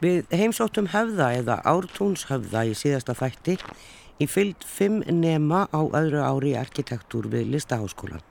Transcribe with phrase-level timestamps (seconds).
[0.00, 3.58] Við heimsóttum höfða eða ártúnshöfða í síðasta þætti
[4.20, 8.24] í fyllt fimm nema á öðru ári arkitektúr við listaháskólan.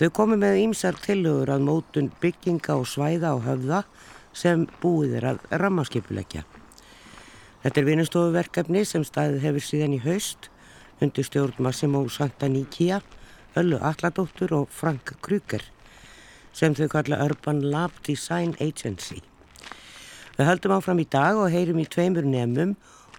[0.00, 3.82] Þau komi með ímsar tilhugur að mótun bygginga og svæða á höfða
[4.32, 6.46] sem búið er að rammarskipuleggja.
[7.64, 10.48] Þetta er vinustofuverkefni sem staðið hefur síðan í haust
[11.04, 13.02] undir stjórn Massimo Santaníkia,
[13.58, 15.66] Öllu Alladóttur og Frank Kruger
[16.56, 19.27] sem þau kalla Urban Lab Design Agency.
[20.38, 22.76] Við höldum áfram í dag og heyrum í tveimur nefnum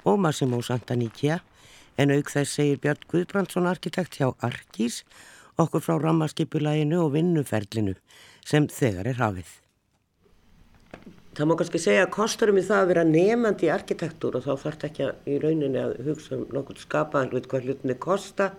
[0.07, 1.41] og Massimo Santaníkja
[1.99, 5.01] en auk þess segir Björn Guðbrandsson arkitekt hjá Arkís
[5.59, 7.97] okkur frá rammarskipulæginu og vinnuferlinu
[8.47, 9.49] sem þegar er hafið.
[11.35, 14.63] Það má kannski segja að kosturum í það að vera nefnandi í arkitektúr og þá
[14.63, 18.53] þarf ekki í rauninni að hugsa um nokkur skapaðan hlut hvað hlutinni kosta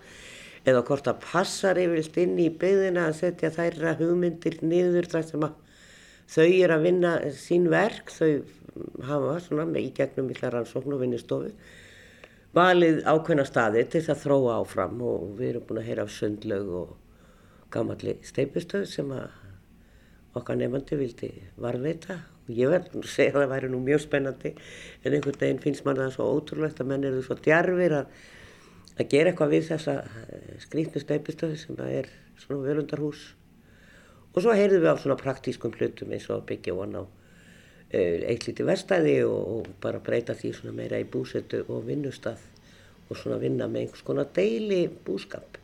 [0.69, 5.49] eða hvort það passar yfirlt inn í byggðina að setja þærra hugmyndir niður þar sem
[5.49, 5.59] að
[6.31, 8.43] þau er að vinna sín verk, þau
[9.09, 11.53] hafa svona með í gegnum illa rannsókn og vinnistofu
[12.57, 16.15] valið ákveðna staði til þess að þróa áfram og við erum búin að heyra af
[16.15, 16.97] sundlaug og
[17.71, 19.29] gammalli steipustöð sem að
[20.39, 21.31] okkar nefandi vildi
[21.63, 25.63] varveita og ég verður að segja að það væri nú mjög spennandi en einhvern veginn
[25.63, 28.17] finnst mann það svo ótrúlegt að menn eru svo djarfir að,
[28.97, 29.97] að gera eitthvað við þessa
[30.67, 33.29] skrítnu steipustöð sem er svona völundarhús
[34.35, 37.09] og svo heyrðum við á svona praktískum hlutum eins og byggja von á uh,
[37.93, 42.45] eitt liti verstaði og, og bara breyta því svona meira í búsetu og vinnustaf
[43.11, 45.59] og svona vinna með einhvers konar deili búskap.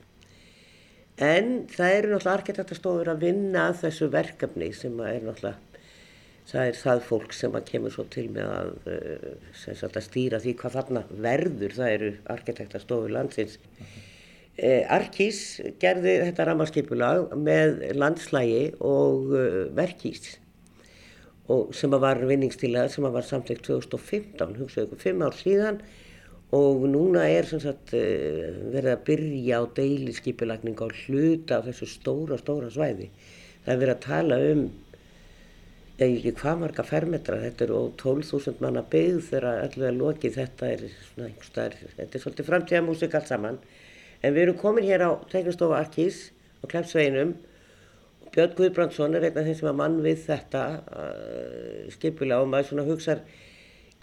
[1.23, 5.81] En það eru náttúrulega arkitektastofur að vinna að þessu verkefni sem er náttúrulega,
[6.51, 10.57] það er það fólk sem að kemur svo til með að, uh, að stýra því
[10.61, 13.57] hvað þarna verður, það eru arkitektastofur landsins.
[13.79, 13.97] Eh,
[14.57, 20.39] Arkís gerði þetta rammarskipulag með landslægi og uh, verkís
[21.53, 25.79] og sem var vinningstilega sem var samtlegt 2015, hugsaðu ykkur, fimm ár síðan.
[26.57, 32.41] Og núna er sagt, uh, verið að byrja á deilisskipulagning á hluta á þessu stóra,
[32.41, 33.13] stóra svæði.
[33.63, 34.67] Það er verið að tala um,
[35.97, 40.41] ég veit ekki hvað marga fermetra, þetta eru 12.000 manna byggð þegar allir er lokið,
[40.41, 43.61] þetta er, svona, þetta er svolítið framtíðamúsik allt saman
[44.23, 47.35] En við erum komin hér á Teiknastofa Arkís á Klemsveinum
[48.25, 52.51] og Björn Guðbrandsson er einn af þeim sem er mann við þetta uh, skipulega og
[52.53, 53.21] maður svona hugsa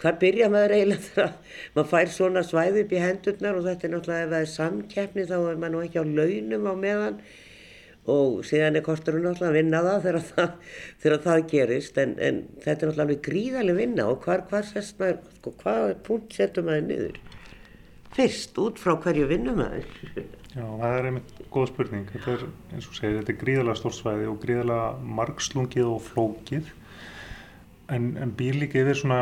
[0.02, 1.32] hvað byrja maður eiginlega þegar
[1.76, 3.58] maður fær svona svæði upp í hendurnar?
[3.58, 6.70] Og þetta er náttúrulega ef það er samkeppni þá er maður nú ekki á launum
[6.70, 7.20] á meðan.
[8.14, 10.74] Og síðan er kosturinn náttúrulega að vinna það þegar það,
[11.04, 12.02] þegar það gerist.
[12.02, 14.10] En, en þetta er náttúrulega gríðarlega vinna.
[14.12, 14.18] Og
[14.90, 17.22] sko, hvað punkt setur maður niður?
[18.14, 19.90] Fyrst út frá hverju vinnumæður?
[20.54, 22.06] Já, það er einmitt góð spurning.
[22.12, 26.72] Þetta er, eins og segir, þetta er gríðalega stórsvæði og gríðalega margslungið og flókið
[27.92, 29.18] en, en býr líka yfir svona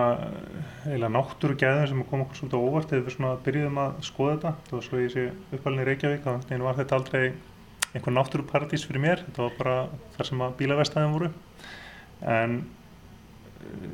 [0.86, 4.52] eila náttúru gæðum sem kom okkur svolítið óvart eða við svona byrjuðum að skoða þetta.
[4.69, 7.25] Það var svo í þessi uppalni Reykjavík, þannig var þetta aldrei
[7.92, 9.25] einhvern náttúruparadís fyrir mér.
[9.26, 9.78] Þetta var bara
[10.16, 11.32] þar sem að bílavestæðin voru.
[12.22, 12.60] En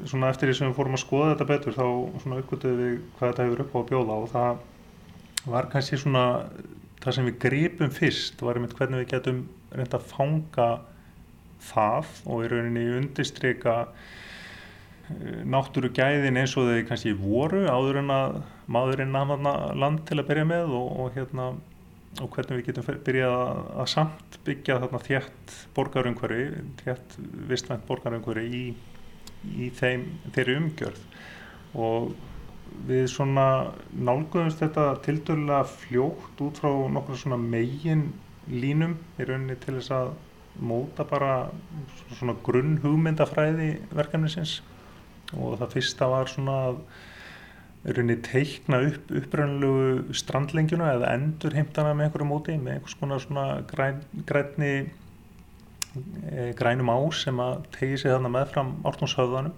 [0.08, 1.86] svona eftir því sem við fórum að skoða þetta betur þá
[2.22, 4.66] svona uppgötuðum við hvað þetta hefur upp á að bjóða og það
[5.46, 6.24] var kannski svona
[7.02, 10.68] það sem við gripum fyrst var einmitt hvernig við getum reynda að fanga
[11.68, 13.76] það og í rauninni undistrika
[15.10, 18.38] eh, náttúru gæðin eins og þau kannski voru áður en að
[18.68, 21.52] maðurinn nafna land til að byrja með og, og hérna
[22.18, 26.44] og hvernig við getum byrjað að, að samt byggja þarna þjætt borgarungveri
[26.82, 27.18] þjætt
[27.50, 28.62] vistvænt borgarungveri í,
[29.54, 31.04] í þeim, þeirri umgjörð.
[31.78, 32.14] Og
[32.88, 33.48] við svona
[33.92, 38.08] nálguðumst þetta tildurlega fljótt út frá nokkur svona megin
[38.48, 40.14] línum í rauninni til þess að
[40.58, 41.50] móta bara
[42.18, 44.58] svona grunn hugmyndafræði verkefnisins.
[45.36, 46.80] Og það fyrsta var svona að
[47.88, 53.44] rauninni teikna upp uppröðanlegu strandlengjuna eða endur heimtana með einhverju móti með einhvers konar svona
[53.70, 59.54] græn, grænni e, grænum ás sem að tegi sig þarna meðfram ártónshöfðanum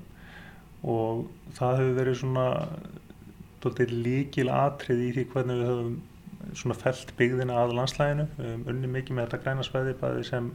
[0.83, 2.47] og það hefur verið svona
[3.91, 5.99] líkil atrið í því hvernig við höfum
[6.57, 10.51] svona felt byggðina að landslæginu höfum unni mikið með þetta græna svæði bæði sem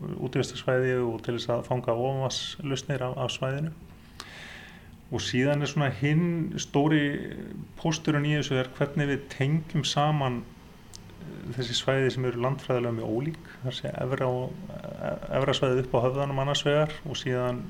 [0.00, 3.72] útvistarsvæði og til þess að fanga ofanvarslusnir af, af svæðinu.
[5.14, 6.26] Og síðan er svona hinn
[6.60, 7.02] stóri
[7.78, 13.12] pósturinn í þessu er hvernig við tengjum saman eh, þessi svæði sem eru landfræðilega með
[13.14, 13.50] ólík.
[13.62, 14.30] Þar sé efra,
[15.38, 17.62] efra svæði upp á höfðanum annars vegar og síðan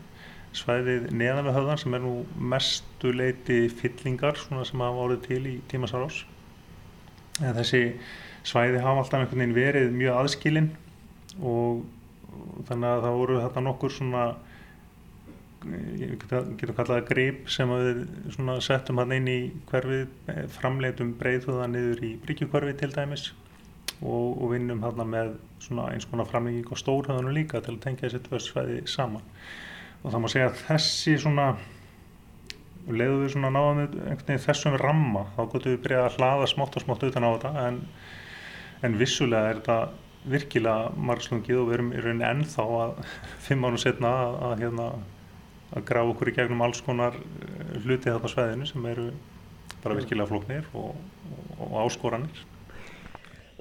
[0.56, 2.14] svæðið neðan við höfðan sem er nú
[2.54, 6.22] mestu leiti fyllingar sem hafa árið til í tímasarás
[7.43, 7.82] en þessi
[8.46, 10.70] svæði hafa alltaf einhvern veginn verið mjög aðskilinn
[11.43, 11.82] og
[12.69, 14.26] þannig að það voru þetta nokkur svona
[15.66, 18.02] getum kallað það grip sem við
[18.62, 19.38] settum hann inn í
[19.70, 20.06] hverfið,
[20.54, 23.31] framleitum breyðhúða niður í Bryggjökvarfi til dæmis
[24.02, 25.34] og, og vinnum hann með
[25.90, 29.25] eins konar framlenging á stórhöðunum líka til að tengja þessi tvö svæði saman
[30.06, 31.47] og það má segja að þessi svona
[32.87, 36.76] leiðu við svona náðum einhvern veginn þessum ramma þá gotum við byrjað að hlaða smátt
[36.79, 37.81] og smátt utan á þetta en,
[38.87, 39.79] en vissulega er þetta
[40.31, 42.97] virkilega margslungið og við erum í rauninni ennþá að
[43.49, 44.88] fimm ánum setna að, að, hérna,
[45.73, 49.08] að grafa okkur í gegnum alls konar eh, hluti þetta sveðinu sem eru
[49.82, 50.94] bara virkilega flóknir og,
[51.58, 52.44] og, og áskoranir.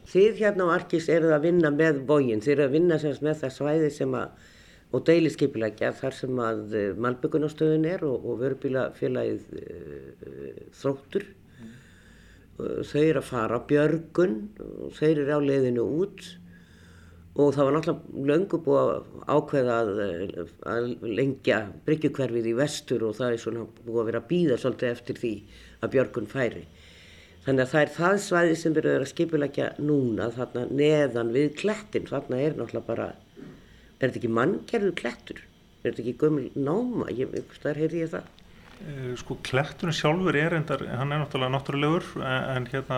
[0.09, 3.39] Þið hérna á Arkís eruð að vinna með bógin, þið eruð að vinna semst með
[3.41, 4.51] það svæði sem að
[4.95, 11.27] og deiliskypilegja þar sem að eh, malbyggunastöðun er og, og vörubílafélagið e, þróttur.
[11.59, 11.75] Mm.
[12.87, 16.25] þau eru að fara á björgun og þau eru á leiðinu út.
[17.35, 19.89] Og það var náttúrulega löngu búið að ákveða að,
[20.71, 24.93] að lengja bryggjukverfið í vestur og það er svona búið að vera að býða svolítið
[24.93, 25.33] eftir því
[25.81, 26.63] að björgun færi.
[27.45, 32.07] Þannig að það er það svæði sem verður að skipilegja núna þarna neðan við klettin
[32.07, 33.09] þarna er náttúrulega bara
[34.05, 35.43] er þetta ekki mannkerður klettur?
[35.83, 37.11] Er þetta ekki gömul náma?
[37.61, 38.31] Þar heyrði ég það.
[38.75, 42.97] Eh, sko kletturinn sjálfur er endar, hann er náttúrulega náttúrulegur en hérna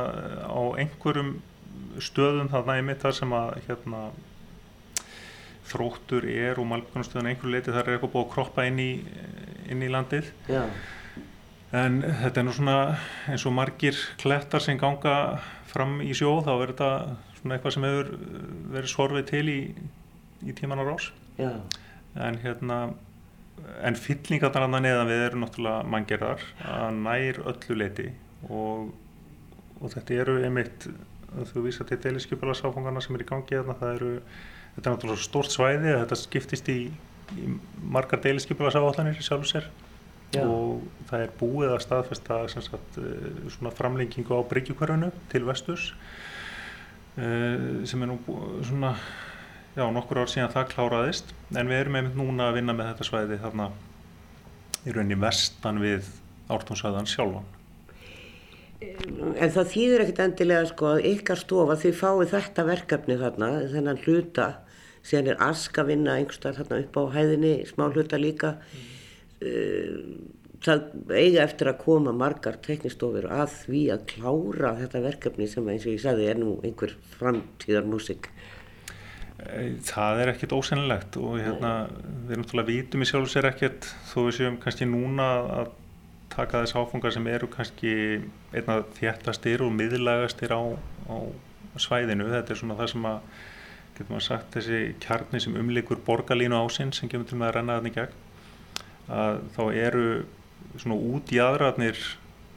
[0.49, 1.35] á einhverjum
[2.01, 4.01] stöðum það næmi þar sem að hérna
[5.67, 8.91] þróttur er og malbjörnustöðun einhverju leiti þar er eitthvað búið að kroppa inn í,
[9.69, 10.31] inn í landið.
[10.49, 10.63] Já.
[11.77, 12.77] En þetta er nú svona
[13.27, 15.15] eins og margir klettar sem ganga
[15.67, 16.91] fram í sjó þá er þetta
[17.37, 18.11] svona eitthvað sem hefur
[18.73, 19.59] verið sorfið til í
[20.45, 22.79] í tímanar ás en hérna
[23.85, 28.07] en fyllingarnar annað neðan við eru náttúrulega manngerðar að nær öllu leiti
[28.49, 28.91] og,
[29.81, 30.87] og þetta eru einmitt
[31.51, 34.11] þú vísa til deliskjöpulasáfangarna sem er í gangi þarna, það eru
[34.75, 36.79] þetta er náttúrulega stórt svæði þetta skiptist í,
[37.35, 37.49] í
[37.81, 39.69] margar deliskjöpulasáfanir sjálf sér.
[40.35, 40.41] Já.
[40.43, 45.93] og það er búið að staðfesta sagt, eh, svona framlengingu á Bryggjukvarðinu til vestus
[47.15, 48.17] eh, sem er nú
[48.67, 48.91] svona
[49.77, 51.35] já, nokkur ár síðan það kláraðist.
[51.53, 53.67] En við erum einmitt núna að vinna með þetta svæði þarna
[54.87, 56.09] í rauninni vestan við
[56.53, 57.53] ártónsvæðan sjálfan.
[58.77, 64.01] En það þýðir ekkit endilega sko að ykkar stofa því fáið þetta verkefni þarna þennan
[64.05, 64.47] hluta.
[65.07, 68.57] Síðan er ask að vinna einhverstað þarna upp á hæðinni smá hluta líka.
[68.73, 68.93] Mm.
[70.65, 75.85] það eiga eftir að koma margar teknistofur að því að klára þetta verkefni sem eins
[75.85, 78.31] og ég sagði er nú einhver framtíðar músik
[79.37, 81.73] Það er ekkert ósennilegt og hérna,
[82.25, 85.27] við náttúrulega vítum í sjálf sér ekkert þó við séum kannski núna
[85.59, 85.69] að
[86.33, 87.91] taka þess áfungar sem eru kannski
[88.55, 90.61] einna þjættastir og miðlagastir á,
[91.09, 91.15] á
[91.77, 92.29] svæðinu.
[92.33, 93.19] Þetta er svona það sem að,
[93.97, 97.77] getur maður sagt, þessi kjarni sem umlikur borgarlínu ásinn sem kemur til með að renna
[97.77, 98.23] þarna í gegn.
[99.17, 100.07] Að þá eru
[100.81, 102.01] svona út í aðræðnir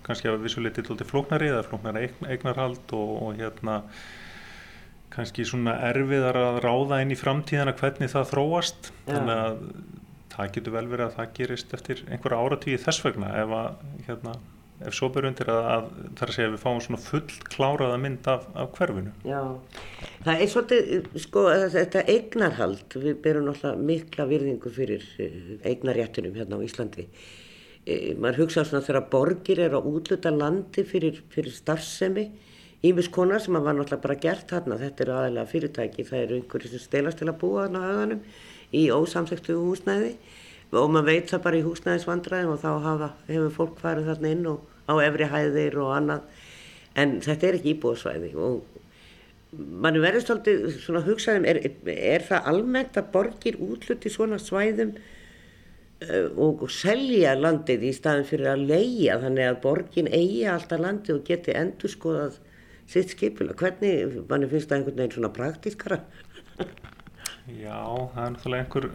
[0.07, 3.83] kannski að vissuleiti til flóknari eða flóknari eignarhald og, og hérna
[5.11, 8.93] kannski svona erfiðar að ráða inn í framtíðana hvernig það þróast.
[9.07, 9.17] Ja.
[9.17, 9.65] þannig að
[10.31, 14.35] það getur vel verið að það gerist eftir einhverja áratíði þess vegna ef að hérna,
[14.81, 17.99] ef svo byrjum undir að, að það er að segja við fáum svona full kláraða
[18.01, 19.13] mynd af, af hverfinu.
[19.29, 19.41] Já,
[20.25, 21.45] það er svolítið sko
[21.75, 25.41] þetta eignarhald við byrjum náttúrulega mikla virðingu fyrir eh,
[25.73, 27.09] eignarjættunum hérna á Íslandi.
[27.81, 32.29] E, maður hugsa svona þegar borgir er að útluta landi fyrir, fyrir starfsemi
[32.81, 36.81] Ímiskonar sem var náttúrulega bara gert þarna, þetta eru aðalega fyrirtæki, það eru einhverju sem
[36.81, 38.23] stelast til að búa þarna á öðanum
[38.73, 40.15] í ósamsæktu húsnæði.
[40.71, 44.49] Og maður veit það bara í húsnæðisvandræðum og þá hafa, hefur fólk farið þarna inn
[44.49, 46.43] og á efri hæðir og annað.
[46.97, 48.81] En þetta er ekki íbúðsvæði og
[49.51, 51.59] mann verður svolítið svona hugsaðum, er,
[51.91, 58.53] er það almennt að borgir útluti svona svæðum uh, og selja landið í staðin fyrir
[58.53, 62.39] að leia þannig að borgin eigi alltaf landið og geti endur skoðað
[62.91, 63.55] sitt skipula.
[63.59, 66.01] Hvernig, manni finnst það einhvern veginn svona praktískara?
[67.51, 67.81] Já,
[68.13, 68.91] það er náttúrulega einhver,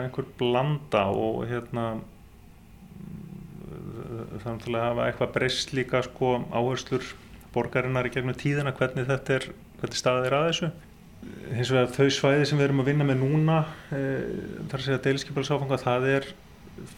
[0.00, 1.84] einhver blanda og hérna
[4.04, 7.12] það er náttúrulega að hafa eitthvað breyst líka sko áherslur
[7.54, 9.48] borgarinnar í gegnum tíðina hvernig þetta er,
[9.80, 10.70] hvernig staðið er að þessu.
[11.54, 13.58] Hins vegar þau svæði sem við erum að vinna með núna,
[13.94, 14.00] e,
[14.70, 16.28] þar að segja deilskipalsáfanga, það er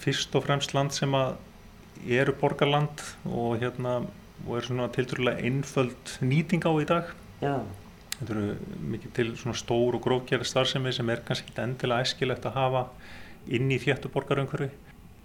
[0.03, 1.37] fyrst og fremst land sem að
[2.17, 4.00] eru borgarland og hérna
[4.45, 7.12] og er svona tilturlega einföld nýting á í dag.
[7.40, 7.61] Já.
[8.16, 12.47] þetta eru mikið til svona stór og grófgerð starfsemi sem er kannski ekki endilega æskilegt
[12.49, 12.85] að hafa
[13.52, 14.71] inn í þéttu borgaröngurvi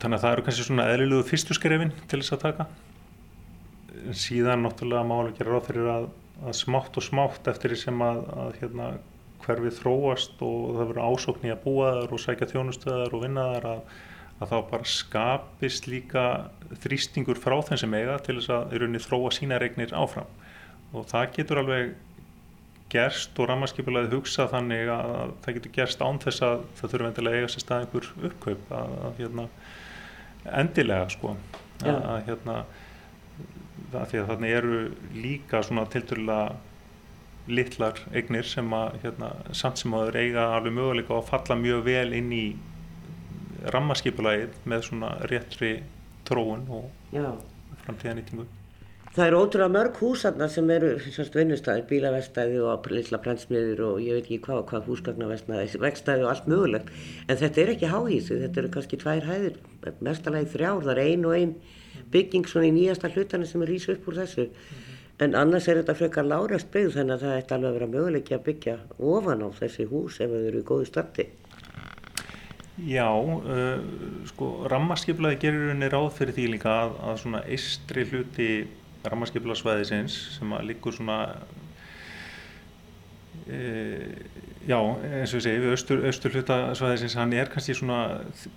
[0.01, 2.67] þannig að það eru kannski svona eðlilegu fyrstu skrefin til þess að taka.
[4.17, 6.07] Síðan náttúrulega máli gera ráð fyrir að,
[6.41, 8.87] að smátt og smátt eftir því sem að, að hérna,
[9.45, 13.45] hverfið þróast og það verður ásókn í að búa þar og sækja þjónustöðar og vinna
[13.55, 13.83] þar að,
[14.41, 16.25] að þá bara skapist líka
[16.83, 20.31] þrýstingur frá þeim sem eiga til þess að í rauninni þróa sína regnir áfram.
[20.91, 21.91] Og það getur alveg
[22.91, 27.41] gerst og rammarskipulegði hugsa þannig að það getur gerst án þess að það þurfa endilega
[27.41, 29.45] eiga sér stað einhver uppkaup að, að hérna,
[30.61, 31.35] endilega sko.
[31.81, 32.57] Að, að hérna
[33.91, 34.81] að því að þannig eru
[35.15, 36.51] líka svona tilturlega
[37.51, 41.81] litlar eignir sem að hérna, samt sem að þeir eiga alveg möguleika að falla mjög
[41.87, 42.45] vel inn í
[43.75, 45.75] rammarskipulegið með svona réttri
[46.27, 46.89] tróun og
[47.85, 48.47] framtíðanýtingu
[49.11, 50.93] Það eru ótrúlega mörg húsarna sem eru
[51.33, 56.47] vinnustæði, bílavestæði og litla prentsmiður og ég veit ekki hvað, hvað húsgagnavestæði, vekstæði og allt
[56.47, 56.93] mögulegt.
[57.27, 59.57] En þetta er ekki háhísu, þetta eru kannski tvær hæðir,
[60.07, 61.53] mestalagi þrjár, það er ein og ein
[62.15, 64.47] bygging svona í nýjasta hlutanu sem er rýs upp úr þessu.
[65.19, 68.37] En annars er þetta frekar lárast byggð þannig að það ætti alveg að vera möguleiki
[68.37, 68.79] að byggja
[69.11, 71.27] ofan á þessi hús ef þau eru í góðu starti.
[72.79, 73.81] Já, uh,
[74.31, 78.51] sko, rammarskiplaði gerir henni ráð fyrir því líka að, að svona eistri hluti
[79.11, 81.17] rammarskiplarsvæðisins sem að líkur svona
[83.49, 83.61] e,
[84.69, 88.01] já, eins og ég segi austur, austur hlutasvæðisins hann er kannski svona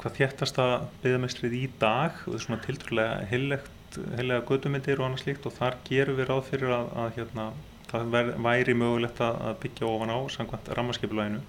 [0.03, 0.67] hvað þjættasta
[1.05, 6.31] byggðamestrið í dag og svona tiltrúlega heilega gödumindir og annað slíkt og þar gerum við
[6.31, 7.49] ráð fyrir að, að hérna,
[7.89, 11.43] það væri mögulegt að byggja ofan á samkvæmt rammarskiplaðinu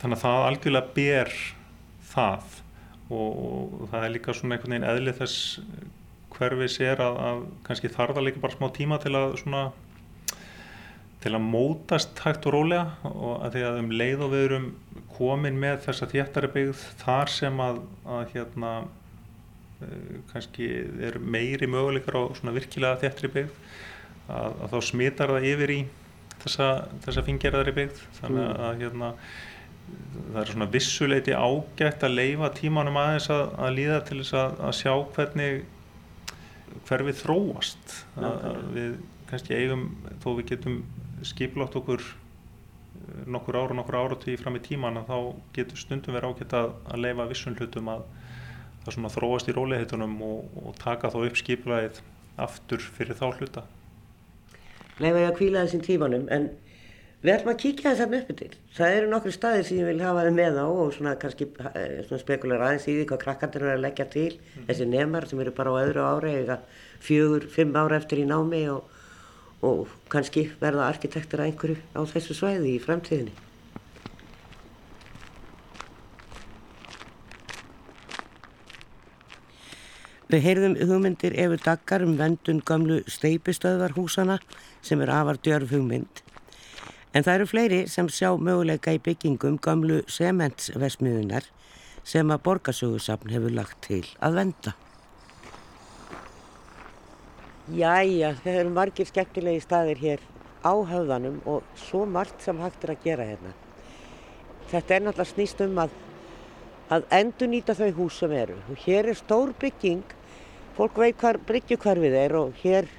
[0.00, 1.34] þannig að það algjörlega ber
[2.12, 2.58] það.
[3.10, 5.60] Og, og það er líka svona einhvern veginn eðlið þess
[6.30, 9.64] hverfis er að, að kannski þarf það líka bara smá tíma til að svona
[11.20, 12.86] til að mótast hægt og rólega.
[13.10, 14.70] Og að því að um leið og við erum
[15.16, 20.70] komin með þessa þéttari byggð þar sem að, að hérna uh, kannski
[21.10, 23.58] er meiri möguleikar á svona virkilega þéttri byggð
[24.30, 25.80] að, að þá smitar það yfir í
[26.40, 26.70] þessa,
[27.04, 28.02] þessa fingerðari byggð.
[28.22, 28.66] Þannig mm.
[28.68, 29.12] að hérna
[30.30, 34.74] það er svona vissuleiti ágætt að leifa tímanum aðeins að, að líða til þess að
[34.78, 35.62] sjá hvernig
[36.88, 37.96] hverfið þróast.
[38.74, 38.96] Við
[39.30, 39.84] kannski eigum
[40.22, 40.78] þó við getum
[41.26, 45.16] skiplátt okkur eh, nokkur ára og nokkur ára til fram í tíman þá
[45.56, 48.06] getur stundum verið ágætt að, að leifa vissum hlutum að,
[48.90, 52.02] að þróast í róleihitunum og, og taka þá upp skiplæðið
[52.40, 53.66] aftur fyrir þá hluta.
[55.00, 56.50] Leifa ég að kvíla þessum tímanum en
[57.20, 58.54] Við ætlum að kíkja þess að upp til.
[58.72, 61.98] Það eru nokkru staðir sem ég vil hafa þið með á og svona kannski eh,
[62.06, 64.30] svona spekular aðeins í því hvað krakkandir eru að leggja til.
[64.38, 64.62] Mm.
[64.70, 66.56] Þessi nefnar sem eru bara á öðru ári eða
[67.04, 68.88] fjögur, fimm ára eftir í námi og,
[69.68, 73.36] og kannski verða arkitektur að einhverju á þessu svæði í framtíðinni.
[80.30, 84.40] Við heyrðum hugmyndir efur dagar um vendun gamlu steipistöðvarhúsana
[84.80, 86.24] sem er afar djörf hugmynd
[87.10, 91.48] En það eru fleiri sem sjá möguleika í byggingum gamlu sementsvesmiðunar
[92.06, 94.74] sem að borgarsögursafn hefur lagt til að venda.
[97.70, 100.22] Jæja, það eru margir skemmtilegi staðir hér
[100.62, 103.52] á höfðanum og svo margt sem hægt er að gera hérna.
[104.70, 105.98] Þetta er náttúrulega snýst um að,
[106.94, 108.58] að endur nýta þau hús sem eru.
[108.70, 110.06] Og hér er stór bygging,
[110.78, 112.90] fólk veit hvað bryggjukvarfið er og hér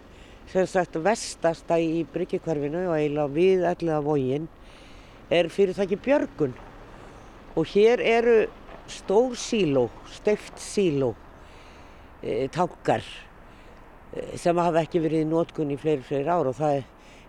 [0.51, 4.50] sem sagt vestasta í Bryggjukvarfinu og eiginlega við allega vógin
[5.31, 6.55] er fyrir það ekki björgun.
[7.55, 8.36] Og hér eru
[8.91, 11.13] stór síló, steift síló
[12.20, 13.03] e, tankar
[14.12, 16.51] e, sem hafa ekki verið í nótkunni í fleiri, fleiri ár.
[16.51, 16.81] Og það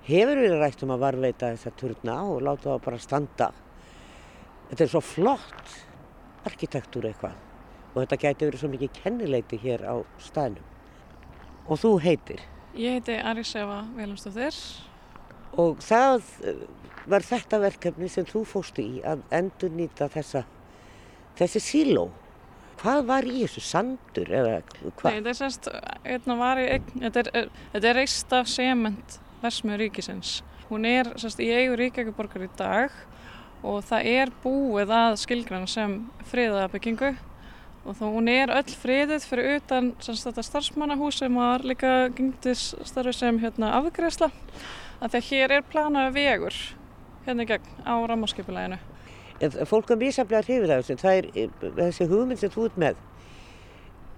[0.09, 3.51] hefur verið rætt um að varveita þessa turna og láta það bara standa.
[4.71, 5.77] Þetta er svo flott
[6.51, 7.39] arkitektúr eitthvað.
[7.93, 10.67] Og þetta gæti verið svo mikið kennileiti hér á staðnum.
[11.71, 14.57] Og þú heitir Ég heiti Arísefa Viljámsdóttir.
[15.61, 16.61] Og það eh,
[17.13, 20.47] var þetta verkefni sem þú fóstu í að endur nýta þessa,
[21.37, 22.07] þessi síló.
[22.81, 23.63] Hvað var í þessu?
[23.63, 25.05] Sandur eða hvað?
[25.05, 25.69] Nei, þetta sérst,
[26.41, 30.39] var ég, þetta er, þetta er reist af sement versmiður ríkisins.
[30.71, 32.97] Hún er sérst í eigu ríkjækuborgar í dag
[33.63, 35.99] og það er búið að skilgrann sem
[36.33, 37.13] friðabyggingu
[37.83, 42.73] og þá hún er öll friðið fyrir utan semst, þetta starfsmannahús sem var líka gengtis
[42.87, 44.31] starfi sem hérna, afgreðsla
[45.03, 46.59] að því að hér er planaðu vegur
[47.27, 48.79] hérna í gegn á rammarskipuleginu.
[49.67, 52.79] Fólk er mjög samlega hrifið af þessu, það er eh, þessi hugmynd sem þú ert
[52.79, 53.01] með.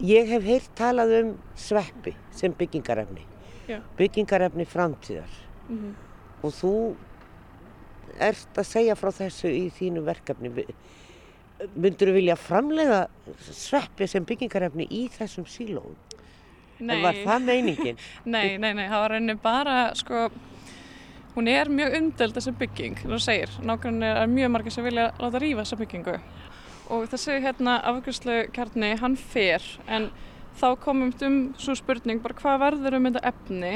[0.04, 3.24] Ég hef heilt talað um sveppi sem byggingarefni,
[3.70, 3.78] Já.
[3.96, 5.30] byggingarefni framtíðar
[5.68, 5.94] mm -hmm.
[6.42, 6.74] og þú
[8.18, 10.50] ert að segja frá þessu í þínu verkefni
[11.74, 13.04] myndur þú vilja framlega
[13.48, 15.96] sveppi sem byggingarefni í þessum sílóum?
[16.80, 16.96] Nei.
[16.96, 18.02] En var það meiningin?
[18.34, 20.26] nei, nei, nei, það var rauninni bara, sko,
[21.36, 25.42] hún er mjög umdöld þessi bygging, þú segir, nákvæmlega er mjög margir sem vilja láta
[25.42, 26.18] rýfa þessa byggingu
[26.92, 30.10] og þessi hérna afgjörðslu kjarni hann fer en
[30.60, 33.74] þá komum við um svo spurning bara hvað verður um þetta efni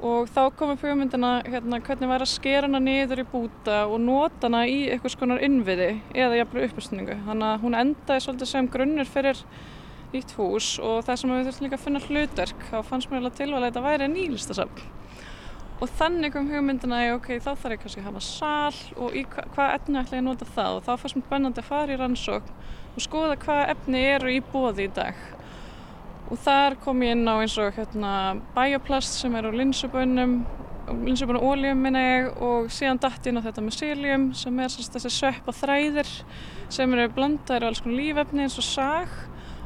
[0.00, 3.98] og þá komum við hugmyndina hérna hvernig væri að skera hana niður í búta og
[4.00, 8.70] nota hana í eitthvað skonar innviði eða jafnveg uppusningu þannig að hún endaði svolítið sem
[8.72, 9.42] grunnur fyrir
[10.14, 13.36] nýtt hús og það sem við þurftum líka að finna hlutverk þá fannst mér alveg
[13.38, 14.88] tilvæg að þetta væri nýlistasafn
[15.80, 19.22] og þannig kom hugmyndina að ok, þá þarf ég kannski að hafa sal og í
[19.24, 21.94] hva, hvað efni ætla ég að nota það og þá fannst mér bennandi að fara
[21.94, 22.56] í rannsókn
[22.90, 25.22] og skoða hvað efni eru í bóði í dag
[26.30, 28.12] og þar kom ég inn á eins og hérna
[28.54, 30.40] bioplast sem er á linsubönnum
[30.90, 35.12] linsubönnum óljum minna ég og síðan dætt inn á þetta með síljum sem er þessi
[35.12, 36.10] svepp og þræðir
[36.70, 39.12] sem eru blandaðir á alls konar lífefni eins og sag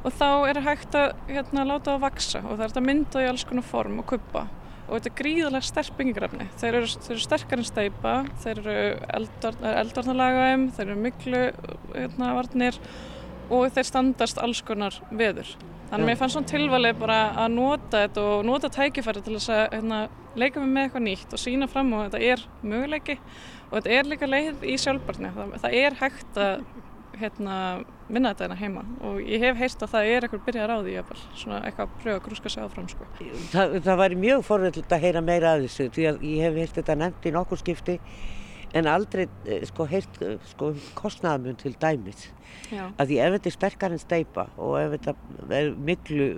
[0.05, 3.25] og þá er hægt að hérna, láta það að vaksa og það er að mynda
[3.25, 4.45] í alls konar form og kuppa
[4.85, 6.47] og þetta er gríðarlega sterk byggingrafni.
[6.61, 8.75] Þeir þeir eru sterkar en steipa, þeir eru
[9.71, 11.45] eldvarnalagaðum, þeir eru miklu
[11.95, 12.81] hérna, varnir
[13.49, 15.55] og þeir standast alls konar veður.
[15.95, 19.53] Þannig að mér fannst svona tilvalið bara að nota þetta og nota tækifæri til þess
[19.55, 19.99] að hérna,
[20.35, 23.15] leika mig með eitthvað nýtt og sína fram og þetta er möguleiki
[23.69, 25.31] og þetta er líka leið í sjálfbarni.
[25.37, 26.65] Það, það er hægt að
[27.23, 27.59] hérna,
[28.09, 30.97] vinna þetta hérna heima og ég hef heist að það er eitthvað byrjar á því
[30.99, 33.11] að svona eitthvað að pröfa að grúska sig áfram sko.
[33.53, 36.81] Það, það væri mjög forvöld að heyra meira af þessu því að ég hef heist
[36.81, 38.01] þetta nefnt í nokkur skipti
[38.75, 39.29] en aldrei
[39.71, 40.19] sko heist
[40.51, 42.27] sko kostnaðamun til dæmis
[42.73, 42.89] Já.
[42.99, 45.15] að því ef þetta er sterkar en steipa og ef þetta
[45.61, 46.29] er miklu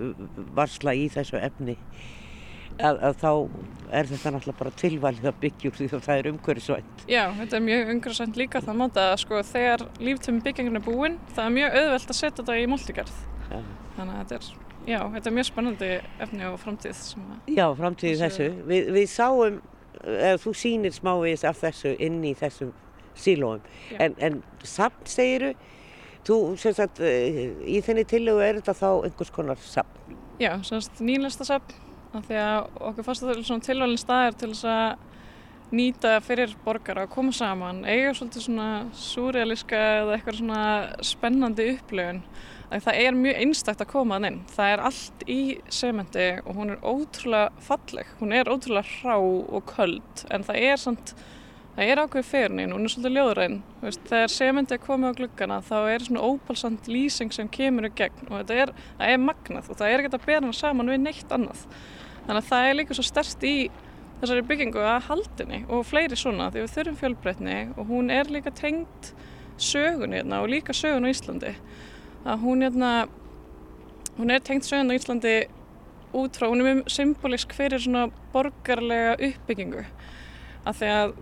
[0.57, 1.77] varsla í þessu efni
[2.83, 3.31] að, að þá
[3.97, 7.03] er þetta náttúrulega bara tilvalið að byggja úr því að það er umhverfisvænt.
[7.09, 11.17] Já, þetta er mjög umhverfisvænt líka það máta að sko þegar líftum byggingin er búinn
[11.33, 13.15] það er mjög auðvelt að setja þetta í multigarð.
[13.47, 13.59] Já.
[13.97, 14.51] Þannig að þetta er,
[14.91, 15.91] já, þetta er mjög spennandi
[16.27, 17.03] efni og framtíð.
[17.55, 18.49] Já, framtíð þessu.
[18.69, 19.59] Við, við sáum,
[20.03, 22.73] eða þú sýnir smávegis af þessu inn í þessum
[23.17, 23.65] sílóum.
[23.99, 25.53] En, en samt segiru,
[26.27, 29.99] þú, sem sagt, í þenni tillögu er þetta þá einhvers konar samt?
[30.41, 31.73] Já, semst nýlesta samt
[32.15, 35.07] af því að okkur svona tilvægin staðir til þess að
[35.75, 40.61] nýta fyrir borgar að koma saman eiga svolítið svona súrealíska eða eitthvað svona
[41.03, 42.21] spennandi upplöfun
[42.71, 44.37] það er mjög einstakt að koma að inn.
[44.51, 48.13] Það er allt í sementi og hún er ótrúlega falleg.
[48.19, 51.13] Hún er ótrúlega hrá og köld en það er samt
[51.77, 53.57] það er ákveð fyrnin, hún er svolítið ljóðræn.
[54.09, 58.31] Þegar sementi er komið á gluggana þá er svona ópalsand lýsing sem kemur í gegn.
[58.31, 58.73] Og þetta er,
[59.05, 61.67] er magnað og það er ekkert að bera hann saman við neitt annað.
[62.25, 63.55] Þannig að það er líka svo stærst í
[64.17, 68.51] þessari byggingu að haldinni og fleiri svona því við þurfum fjölbreytni og hún er líka
[68.57, 69.11] tengt
[69.61, 71.53] sögun hérna og líka sögun á Íslandi.
[72.25, 72.91] Að hún, hérna,
[74.17, 75.35] hún er tengt sögun á Íslandi
[76.17, 79.85] út frá, hún er mjög symbolísk fyrir svona borgarlega uppbyggingu.
[80.67, 81.13] Að því að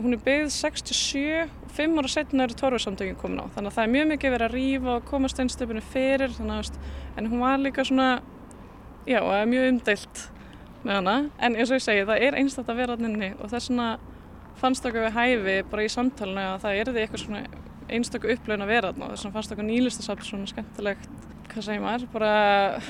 [0.00, 3.52] hún er byggð 67 og 5 ára setna eru torfarsamtökin komin á.
[3.54, 6.32] Þannig að það er mjög mikið verið að rýfa og komast einstöpunni fyrir.
[6.36, 8.10] Þannig að en hún var líka svona
[9.06, 10.28] já, mjög umdeilt
[10.84, 13.88] með hana, en eins og ég segi, það er einstakta hann og þess vegna
[14.60, 17.42] fannst okkur við hæfi bara í samtalenu að það er því eitthvað svona
[17.96, 21.08] einstakku upplöfun að vera hann og þess vegna fannst okkur nýlistasamt svona skemmtilegt,
[21.50, 22.32] hvað segir maður, bara...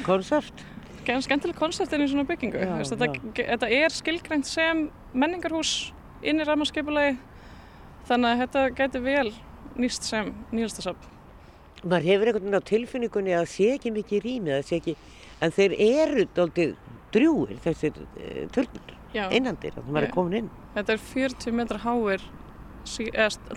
[0.06, 0.64] Koncept?
[1.10, 4.84] Skemmtileg konceptin í svona byggingu, já, Vist, þetta, þetta er skilgrænt sem
[5.16, 7.16] menningarhús inn í rammarskipulagi,
[8.10, 9.30] þannig að þetta getur vel
[9.80, 11.08] nýst sem nýlistasamt.
[11.80, 14.96] Maður hefur einhvern veginn á tilfinningunni að sé ekki mikið rými, það sé ekki
[15.40, 16.74] en þeir eru doldið
[17.14, 18.96] drjúir þessir uh, törnur
[19.34, 20.50] innandir að það var komin inn.
[20.76, 22.26] Þetta er 40 metra háir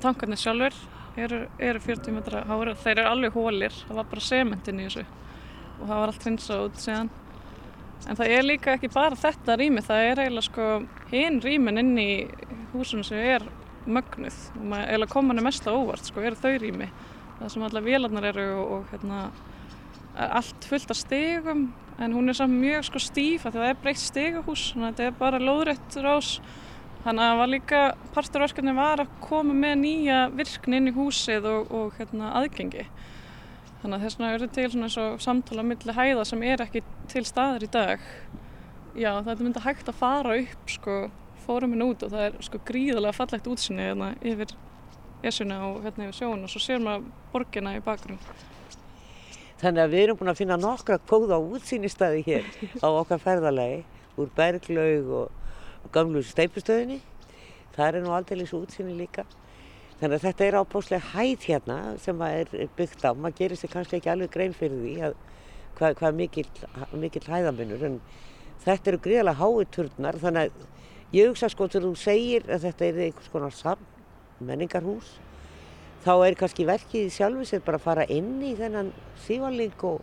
[0.01, 0.77] tankarnir sjálfur
[1.17, 2.73] eru, eru 40 metra háir.
[2.83, 5.05] Þeir eru alveg hólir, það var bara sementin í þessu.
[5.79, 7.11] Og það var allt hrinsað út síðan.
[8.03, 10.69] En það er líka ekki bara þetta rými, það er eiginlega sko
[11.13, 12.09] hinn rýmin inn í
[12.73, 13.45] húsunum sem er
[13.85, 14.39] mögnuð.
[14.57, 16.89] Og maður eiginlega koman er mest á óvart sko, eru þau rými.
[17.39, 19.23] Það sem alla vélarnar eru og, og hérna
[20.13, 24.71] allt fullt af stegum en hún er samt mjög sko stíf það er breytt stegahús
[24.73, 26.35] þannig að þetta er bara lóðrætt rás
[27.03, 27.81] þannig að það var líka
[28.15, 32.85] parturverkefni var að koma með nýja virkni inn í húsið og, og hérna, aðgengi.
[33.81, 36.83] Þannig að þess vegna eru til svona eins og samtala millir hæða sem er ekki
[37.11, 38.05] til staðar í dag.
[38.95, 40.97] Já þetta myndi hægt að fara upp sko
[41.43, 44.53] fóruminn út og það er sko gríðarlega fallegt útsinni hérna, yfir
[45.27, 48.21] esuna og hérna yfir sjón og svo sér maður borgina í bakgrunn.
[49.63, 52.47] Þannig að við erum búin að finna nokkra kóða útsýnistæði hér
[52.83, 53.83] á okkar ferðalagi
[54.19, 55.42] úr berglaug og
[55.93, 56.99] gamlu steipustöðinni.
[57.73, 59.25] Það er nú aldrei svo útsýni líka.
[60.01, 63.11] Þannig að þetta er ábúslega hæð hérna sem er byggt á.
[63.13, 65.17] Maður gerir sér kannski ekki alveg grein fyrir því að
[65.77, 66.49] hvað, hvað mikill,
[66.99, 67.85] mikill hæðamunur.
[67.87, 67.99] En
[68.65, 72.89] þetta eru gríðarlega hái turnar þannig að ég hugsa sko til þú segir að þetta
[72.89, 73.85] er einhvers konar
[74.43, 75.13] menningarhús
[76.03, 78.91] þá er kannski verkið sjálfur sér bara að fara inn í þennan
[79.23, 80.01] sívaling og,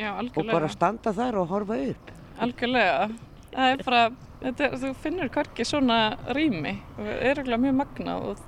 [0.00, 2.10] og bara standa þar og horfa upp.
[2.40, 3.06] Algjörlega.
[3.52, 4.02] Það er bara,
[4.40, 5.98] þetta þú finnur hverki svona
[6.36, 8.46] rými og það er eiginlega mjög magnað og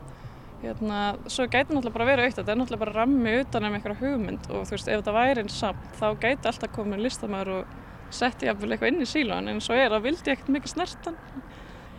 [0.62, 3.98] hérna, svo gæti náttúrulega bara verið aukt, þetta er náttúrulega bara rammi utan um einhverja
[3.98, 7.74] hugmynd og þú veist, ef þetta væri einn samt þá gæti alltaf komið listamæður og
[8.12, 11.18] setti jafnvel eitthvað inn í sílóan en svo er að vildi ekkert mikið snertan.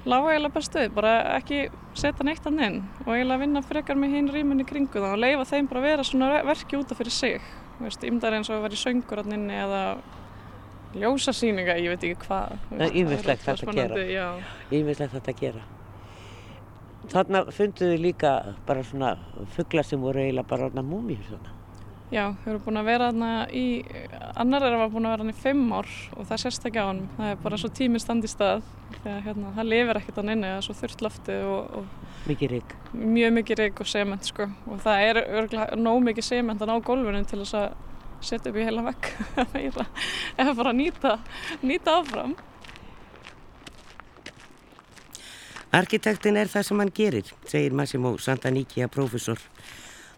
[0.03, 1.59] Lága eiginlega bara stöð, bara ekki
[1.95, 5.47] setja neitt hann inn og eiginlega vinna frekar með hinn rýmunni kringu það og leifa
[5.53, 7.47] þeim bara að vera svona verki útaf fyrir sig.
[7.77, 9.23] Þú veist, ymdar eins og að vera í söngur
[10.99, 12.57] ljósasýninga, ég veit ekki hvað.
[12.73, 14.27] ótrúlega hægt að gera.
[14.71, 15.63] Ímislegt þetta að gera.
[17.13, 18.29] Þarna funduðu líka
[18.67, 19.17] bara svona
[19.57, 21.51] fuggla sem voru eiginlega bara orðna múmíur svona.
[22.13, 23.63] já, við erum búin að vera þarna í,
[24.37, 26.77] annar er að vera búin að vera hann í fimm ár og það sést ekki
[26.77, 28.61] á hann, það er bara svo tíminn standi stað,
[28.99, 32.51] þegar hérna, það lifir ekkert hann inni, það er svo þurrt loftið og, og Mikið
[32.53, 32.75] rigg.
[32.93, 37.23] mjög mikið reik og sement sko og það er örgulega nóg mikið sement á gólfinu
[37.25, 37.73] til þess að
[38.25, 39.11] setja upp í heila vekk
[40.41, 41.17] eða bara nýta,
[41.61, 42.35] nýta áfram.
[45.73, 49.39] Arkitektin er það sem hann gerir, segir Massimo Santanikia prófessor.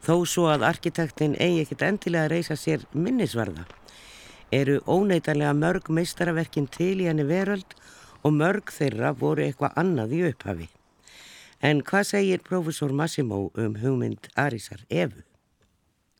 [0.03, 3.63] Þó svo að arkitektin eigi ekkert endilega að reysa sér minnisvarða.
[4.51, 7.71] Eru óneitanlega mörg meistaraverkin til í henni veröld
[8.21, 10.67] og mörg þeirra voru eitthvað annað í upphafi.
[11.63, 15.23] En hvað segir prófessor Massimo um hugmynd Arisar Evu?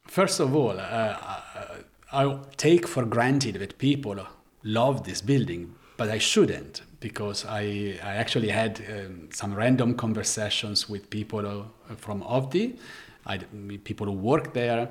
[0.08, 1.75] First of all, uh,
[2.16, 4.26] I take for granted that people
[4.64, 10.90] love this building, but I shouldn't because I, I actually had um, some random conversations
[10.90, 12.78] with people uh, from OVDI,
[13.26, 13.38] I,
[13.84, 14.90] people who work there,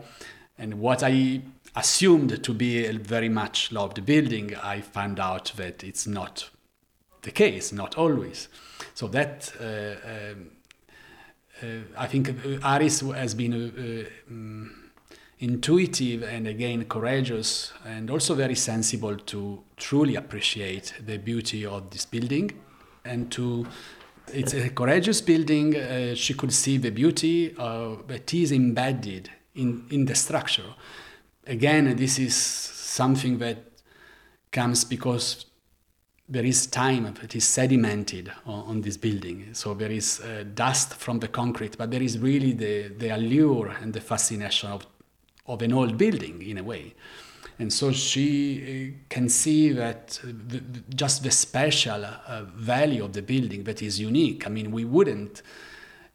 [0.59, 1.41] and what I
[1.75, 6.51] assumed to be a very much loved building, I found out that it's not
[7.23, 8.49] the case, not always.
[8.93, 10.51] So that uh, um,
[11.63, 14.84] uh, I think Aris has been uh, um,
[15.45, 22.07] intuitive and again courageous and also very sensible to truly appreciate the beauty of this
[22.07, 22.51] building
[23.05, 23.67] and to
[24.33, 29.85] it's a courageous building uh, she could see the beauty uh, that is embedded in,
[29.91, 30.71] in the structure
[31.47, 33.59] again this is something that
[34.51, 35.47] comes because
[36.27, 39.53] there is time that is sedimented on, on this building.
[39.53, 43.69] So there is uh, dust from the concrete, but there is really the, the allure
[43.83, 44.87] and the fascination of,
[45.47, 46.95] of an old building in a way.
[47.59, 50.61] And so she uh, can see that the,
[50.95, 54.47] just the special uh, value of the building that is unique.
[54.47, 55.43] I mean, we wouldn't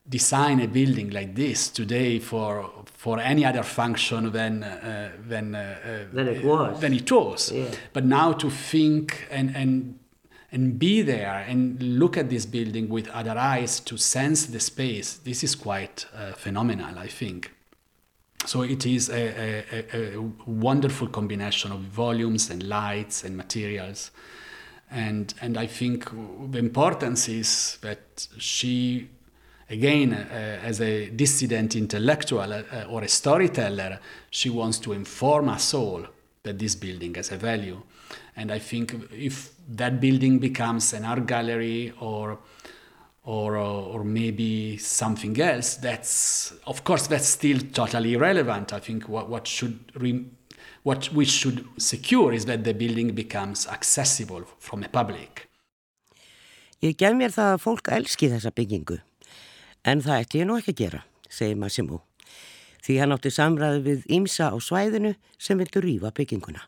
[0.08, 6.08] design a building like this today for for any other function than uh, than uh,
[6.12, 6.80] Than it was.
[6.82, 7.52] Than it was.
[7.52, 7.72] Yeah.
[7.94, 10.00] But now to think and and
[10.52, 15.18] and be there and look at this building with other eyes to sense the space.
[15.18, 17.52] This is quite uh, phenomenal, I think.
[18.50, 24.10] So it is a, a, a wonderful combination of volumes and lights and materials.
[24.90, 26.10] And, and I think
[26.50, 29.08] the importance is that she,
[29.70, 34.00] again, uh, as a dissident intellectual uh, or a storyteller,
[34.32, 36.08] she wants to inform us all
[36.42, 37.80] that this building has a value.
[38.36, 42.40] And I think if that building becomes an art gallery or
[43.30, 48.74] or or maybe something else, that's of course that's still totally irrelevant.
[48.74, 50.26] I think what what should re,
[50.84, 55.46] what we should secure is that the building becomes accessible from a public.
[56.82, 58.98] Ég gef mér það að fólk elski þessa byggingu,
[59.84, 62.02] en það ætti ég nú ekki að gera, segir Massimo,
[62.82, 66.66] því hann átti samræði við Ímsa á svæðinu sem vildu rýfa bygginguna.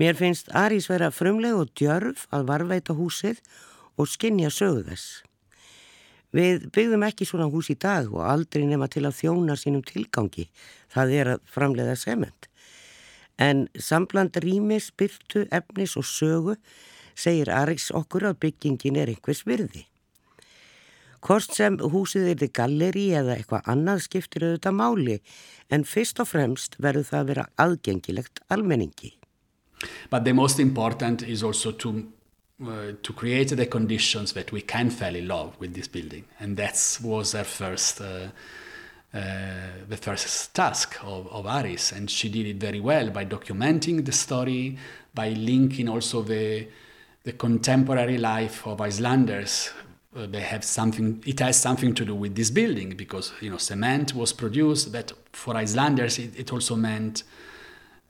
[0.00, 3.44] Mér finnst Arís vera frumleg og djörf að varveita húsið
[3.98, 5.27] og skinja sögu þess.
[6.36, 10.48] Við byggðum ekki svona hús í dag og aldrei nema til að þjóna sínum tilgangi,
[10.92, 12.48] það er að framleiða sement.
[13.38, 16.56] En sambland rýmis, byrtu, efnis og sögu
[17.18, 19.86] segir Arís okkur að byggingin er einhvers virði.
[21.24, 25.16] Hvort sem húsið er þið galleri eða eitthvað annað skiptir auðvitað máli
[25.74, 29.14] en fyrst og fremst verður það að vera aðgengilegt almenningi.
[30.10, 32.04] But the most important is also to
[32.66, 36.56] uh, to create the conditions that we can fall in love with this building, and
[36.56, 38.00] that was her first.
[38.00, 38.28] Uh,
[39.14, 39.20] uh,
[39.88, 44.12] the first task of, of Aris, and she did it very well by documenting the
[44.12, 44.76] story,
[45.14, 46.68] by linking also the
[47.24, 49.70] the contemporary life of Icelanders.
[50.16, 51.22] Uh, they have something.
[51.26, 54.92] It has something to do with this building because you know cement was produced.
[54.92, 57.24] That for Icelanders, it, it also meant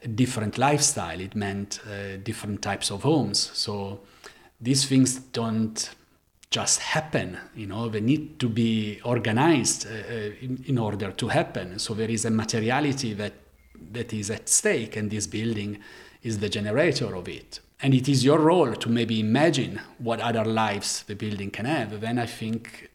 [0.02, 1.20] a different lifestyle.
[1.20, 3.50] It meant uh, different types of homes.
[3.54, 4.00] So
[4.60, 5.90] these things don't
[6.50, 7.38] just happen.
[7.54, 11.78] You know, they need to be organized uh, uh, in, in, order to happen.
[11.78, 13.34] So there is a materiality that
[13.92, 15.78] that is at stake, and this building
[16.22, 17.60] is the generator of it.
[17.80, 22.00] And it is your role to maybe imagine what other lives the building can have.
[22.00, 22.90] Then I think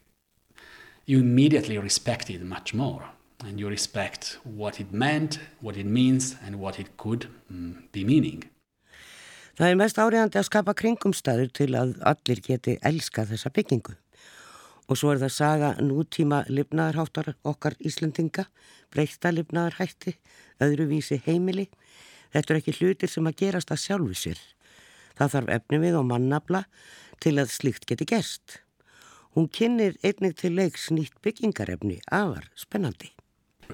[1.06, 3.02] you immediately respect it much more,
[3.44, 8.04] and you respect what it meant, what it means, and what it could mm, be
[8.04, 8.44] meaning.
[9.54, 13.92] Það er mest áriðandi að skapa kringumstæður til að allir geti elska þessa byggingu.
[14.90, 18.48] Og svo er það saga nútíma lifnaðarháttar okkar Íslandinga,
[18.90, 20.16] breyta lifnaðarhætti,
[20.58, 21.68] öðruvísi heimili.
[22.34, 24.42] Þetta er ekki hlutir sem að gerast að sjálfu sér.
[25.14, 26.64] Það þarf efni við og mannabla
[27.22, 28.58] til að slíkt geti gerst.
[29.38, 33.14] Hún kynir einnig til leiks nýtt byggingarefni afar spennandi.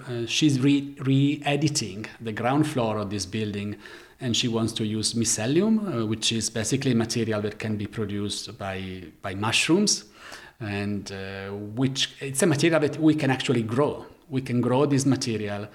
[0.08, 3.76] Uh, she's re-editing the ground floor of this building
[4.20, 7.86] and she wants to use mycelium, uh, which is basically a material that can be
[7.86, 10.04] produced by, by mushrooms,
[10.60, 14.04] and uh, which it's a material that we can actually grow.
[14.28, 15.68] We can grow this material,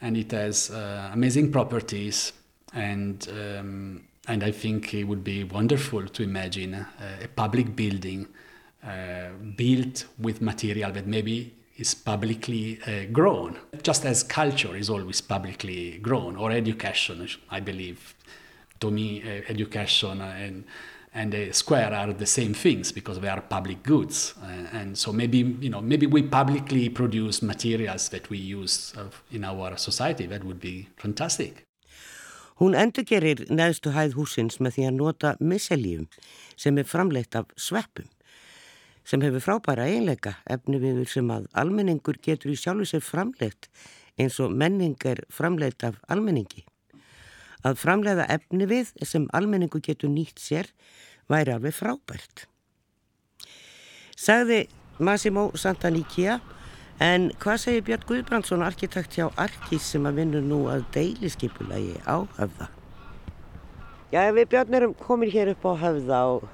[0.00, 2.32] and it has uh, amazing properties,
[2.72, 8.28] and um, and I think it would be wonderful to imagine a public building
[8.84, 15.20] uh, built with material that maybe is publicly uh, grown, just as culture is always
[15.20, 18.14] publicly grown, or education, I believe.
[18.80, 20.64] To me, uh, education and
[21.12, 25.12] and the square are the same things because they are public goods, uh, and so
[25.12, 28.94] maybe you know maybe we publicly produce materials that we use
[29.32, 30.26] in our society.
[30.26, 31.66] That would be fantastic.
[32.60, 36.08] Hún endurgerir neðstu hæð húsins með því að nota myselíum
[36.60, 38.04] sem er framleitt af sveppum.
[39.04, 43.70] Sem hefur frábæra einleika efniviður sem að almenningur getur í sjálfu sér framleitt
[44.20, 46.64] eins og menning er framleitt af almenningi.
[47.64, 50.70] Að framleiða efnivið sem almenningu getur nýtt sér
[51.30, 52.46] væri alveg frábært.
[54.16, 54.66] Sagði
[55.00, 56.40] Massimo Santaníkja
[57.00, 62.20] en hvað segir Björn Guðbrandsson arkitekt hjá Arkís sem að vinna nú að deiliskeipulagi á
[62.36, 62.68] höfða?
[64.12, 66.48] Já, við Björn erum komin hér upp á höfða og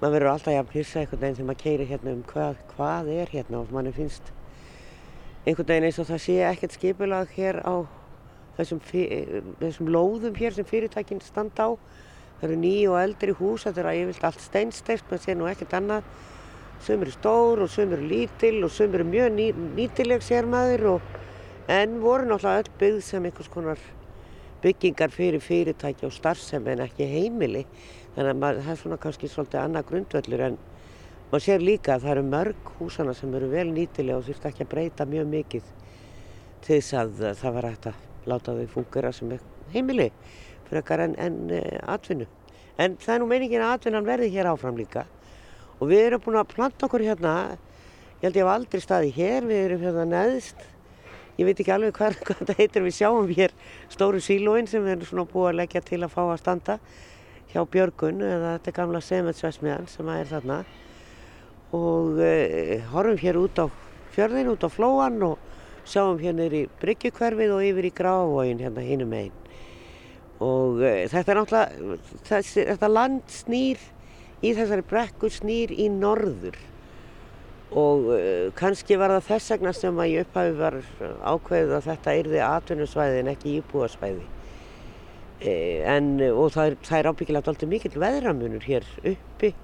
[0.00, 3.32] maður verður alltaf jafn hissa einhvern veginn þegar maður keirir hérna um hvað, hvað er
[3.34, 4.30] hérna og manni finnst
[5.44, 7.74] einhvern veginn eins og það sé ekkert skipulag hér á
[8.56, 8.80] þessum,
[9.60, 11.70] þessum lóðum hér sem fyrirtækinn standa á.
[12.40, 15.48] Það eru ný og eldri hús, þetta er að yfirlt allt steinsteift, maður sé nú
[15.50, 16.10] ekkert annað.
[16.80, 20.86] Sum eru stór og sum eru lítil og sum eru mjög ný, nýtileg sér maður
[20.94, 21.18] og
[21.70, 23.82] en voru náttúrulega öll byggð sem einhvers konar
[24.64, 27.66] byggingar fyrir fyrirtæki og starfsemi en ekki heimili
[28.16, 30.58] þannig að maður, það er svona kannski svolítið annað grundvöldur en
[31.30, 34.66] maður sér líka að það eru mörg húsana sem eru vel nýtilega og þurft ekki
[34.66, 35.72] að breyta mjög mikið
[36.64, 39.32] til þess að það var hægt að láta þau fungera sem
[39.72, 40.10] heimili
[40.70, 42.26] fyrir ekkar en, en uh, atvinnu.
[42.80, 45.04] En það er nú meiningin að atvinnan verði hér áfram líka.
[45.80, 47.34] Og við erum búin að planta okkur hérna,
[48.20, 50.62] ég held ég hef aldrei staði hér, við erum hérna neðst,
[51.40, 53.54] ég veit ekki alveg hvað, hvað þetta heitir, við sjáum hér
[53.92, 56.78] stóru sílóin sem við erum svona búin að leggja til að fá að standa
[57.52, 60.62] hjá Björgun eða þetta er gamla sementsvæsmiðan sem er þarna.
[61.76, 63.66] Og e, horfum hér út á
[64.14, 65.38] fjörðin, út á flóan og
[65.88, 69.36] sjáum hérna í Bryggjukverfið og yfir í Grávóin hérna hinnum einn
[70.40, 73.86] og e, þetta er náttúrulega þessi, þetta land snýr
[74.40, 76.56] í þessari brekku snýr í norður.
[77.76, 78.22] Og e,
[78.58, 80.78] kannski var það þess vegna sem að ég upphafi var
[81.20, 84.28] ákveðið að þetta yrði atvinnusvæði en ekki íbúasvæði
[85.40, 89.54] en, og það er, það er ábyggilega alltaf mikill veðramunur hér uppi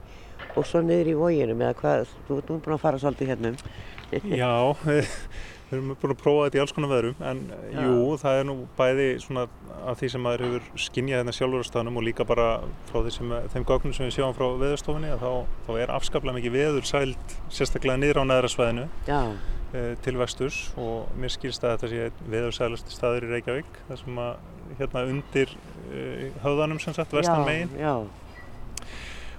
[0.56, 3.52] og svo niður í vóginum eða hvað, þú ert nú búin að fara svolítið hérna
[3.52, 3.60] um
[4.40, 4.52] Já,
[5.66, 7.42] við erum búin að prófa þetta í alls konar veðrum en
[7.74, 7.80] Já.
[7.82, 9.46] jú, það er nú bæði svona
[9.86, 12.46] af því sem maður hefur skinnjað hérna sjálfur á staðnum og líka bara
[12.90, 15.30] frá sem, þeim gögnum sem við sjáum frá veðurstofunni þá,
[15.66, 21.10] þá er afskaplega mikið veður sælt sérstaklega niður á neðra svæðinu e, til vesturs og
[21.18, 25.52] mér skilst að þetta sé veðursælasti staður í Reykjavík þar sem að hérna undir
[25.88, 27.74] uh, höfðanum sem sagt, vestan já, megin.
[27.80, 27.94] já.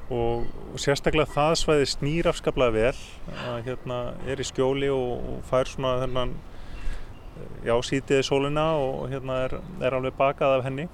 [0.08, 3.00] Og, og sérstaklega það svæði snýr afskaplega vel
[3.50, 6.32] að hérna er í skjóli og, og fær svona þennan
[7.66, 10.88] já, sítiði sólina og hérna er, er alveg bakað af henni.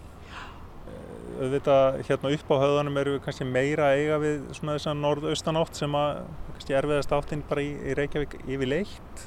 [1.33, 5.59] Auðvitað hérna upp á höfðanum eru við kannski meira eiga við svona þess að norðaustan
[5.61, 9.23] átt sem að kannski erfiðast áttinn bara í, í Reykjavík yfirleitt.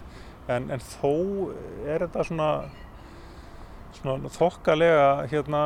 [0.50, 1.14] En, en þó
[1.86, 2.50] er þetta svona
[3.98, 5.62] svona þokkalega hérna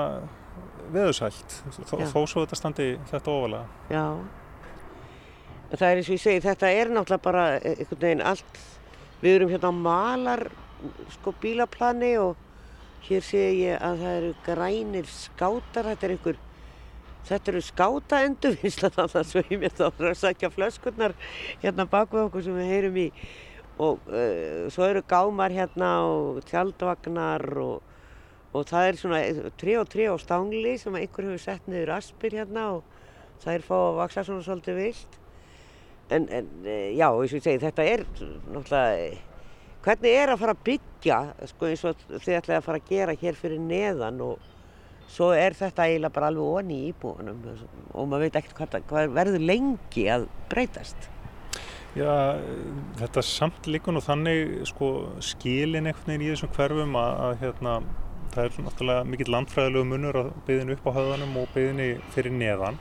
[0.90, 3.80] veðusælt þó, þó svo þetta standi þetta ofalega.
[3.92, 4.04] Já,
[5.74, 8.62] það er eins og ég segi þetta er náttúrulega bara einhvern veginn allt,
[9.22, 10.46] við erum hérna á malar
[11.18, 12.46] sko bílaplani og
[13.06, 16.46] hér sé ég að það eru grænir skátar, þetta er einhver
[17.28, 21.14] Þetta eru skáta endurvinnslan alltaf svo ég mér þá að sækja flöskurnar
[21.62, 23.06] hérna bak við okkur sem við heyrum í.
[23.80, 27.89] Og uh, svo eru gámar hérna og tjaldvagnar og,
[28.50, 29.22] og það er svona
[29.60, 32.84] trí og trí á stángli sem einhver hefur sett niður aspir hérna og
[33.42, 35.18] það er fá að vaksa svona svolítið vilt
[36.10, 39.18] en, en uh, já, eins og ég segi, þetta er náttúrulega
[39.84, 41.20] hvernig er að fara að byggja
[41.52, 44.50] sko eins og þið ætlaði að fara að gera hér fyrir neðan og
[45.10, 49.16] svo er þetta eiginlega bara alveg onni í íbúinum og maður veit ekkert hvað, hvað
[49.16, 51.08] verður lengi að breytast.
[51.98, 52.38] Já,
[53.00, 54.90] þetta samt líka nú þannig sko
[55.26, 57.72] skilin veginn í þessum hverfum að, að hérna,
[58.34, 62.80] það er náttúrulega mikill landfræðilegu munur að byggðinu upp á höfðanum og byggðinu fyrir neðan.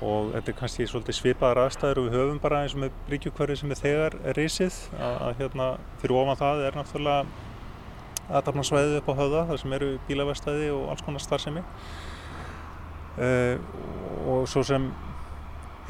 [0.00, 3.58] Og þetta er kannski svolítið svipaðar aðstæður og við höfum bara eins og með ríkjukverfi
[3.60, 4.78] sem er þegar risið.
[4.96, 5.68] Að, að hérna
[6.00, 7.48] fyrir ofan það er náttúrulega
[8.30, 11.64] aðdarnarsvæðið upp á höfða þar sem eru bílavestæði og alls konar starfsemi.
[13.20, 13.56] Uh,
[14.30, 14.88] og svo sem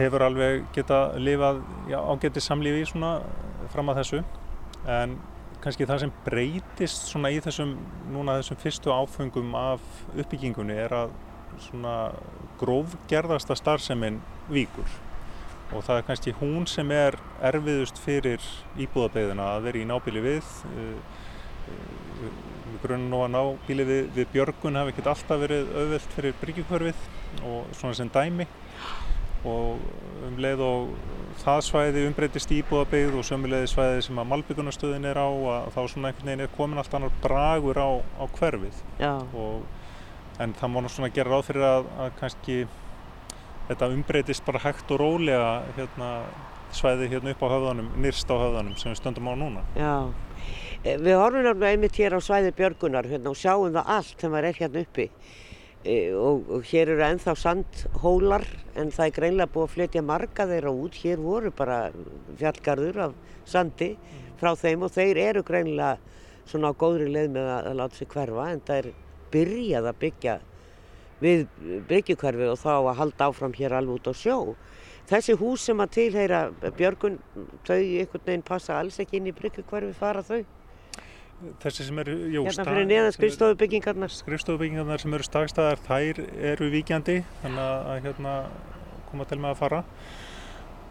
[0.00, 1.60] hefur alveg geta lifað
[1.92, 2.86] ágætið samlífi
[3.70, 4.22] fram að þessu.
[4.88, 5.18] En
[5.64, 7.76] kannski það sem breytist svona í þessum
[8.14, 11.14] núna þessum fyrstu áfengum af uppbyggingunni er að
[11.66, 11.94] svona
[12.60, 14.20] grófgerðasta starfseminn
[14.50, 14.98] víkur.
[15.70, 18.42] Og það er kannski hún sem er erfiðust fyrir
[18.80, 20.54] íbúðabeyðina að vera í nábíli við
[22.70, 26.36] við grunum nú að ná bíli við, við Björgun hafi ekkert alltaf verið auðvelt fyrir
[26.40, 27.06] bryggjukörfið
[27.46, 28.46] og svona sem dæmi
[29.48, 29.80] og
[30.26, 30.90] um leið og
[31.40, 36.10] það svæði umbreytist íbúðabeyð og sömuleiði svæði sem að Malbyggunastöðin er á að þá svona
[36.10, 38.82] einhvern veginn er komin allt annar bragur á, á hverfið.
[39.32, 39.64] Og,
[40.40, 42.60] en það má svona gera ráð fyrir að, að kannski
[43.70, 46.08] þetta umbreytist bara hægt og rólega hérna,
[46.76, 49.64] svæði hérna upp á höfðanum, nýrst á höfðanum sem við stöndum á núna.
[49.78, 49.94] Já.
[50.82, 54.36] Eh, við horfum náttúrulega einmitt hér á svæði Björgunar hérna, og sjáum það allt sem
[54.36, 55.10] er hérna uppi
[55.80, 58.44] og, og hér eru enþá sandhólar
[58.76, 60.98] en það er greinlega búið að flytja marga þeirra út.
[61.00, 61.78] Hér voru bara
[62.36, 63.14] fjallgarður af
[63.48, 63.94] sandi
[64.40, 65.96] frá þeim og þeir eru greinlega
[66.50, 68.92] svona á góðri leið með að, að láta sig hverfa en það er
[69.30, 70.36] byrjað að byggja
[71.20, 71.42] við
[71.88, 74.38] byggjukverfi og þá að halda áfram hér alveg út á sjó.
[75.10, 76.40] Þessi hús sem að tilheyra
[76.76, 77.18] Björgun,
[77.66, 80.44] þau einhvern veginn passa alls ekki inn í byggjukverfi, fara þau?
[81.62, 84.12] Þessi sem eru hérna fyrir neðan skrifstofubyggingarnar.
[84.12, 86.20] skrifstofubyggingarnar sem eru stagstæðar þær
[86.52, 88.34] eru víkjandi þannig að hérna,
[89.10, 89.80] koma til með að fara.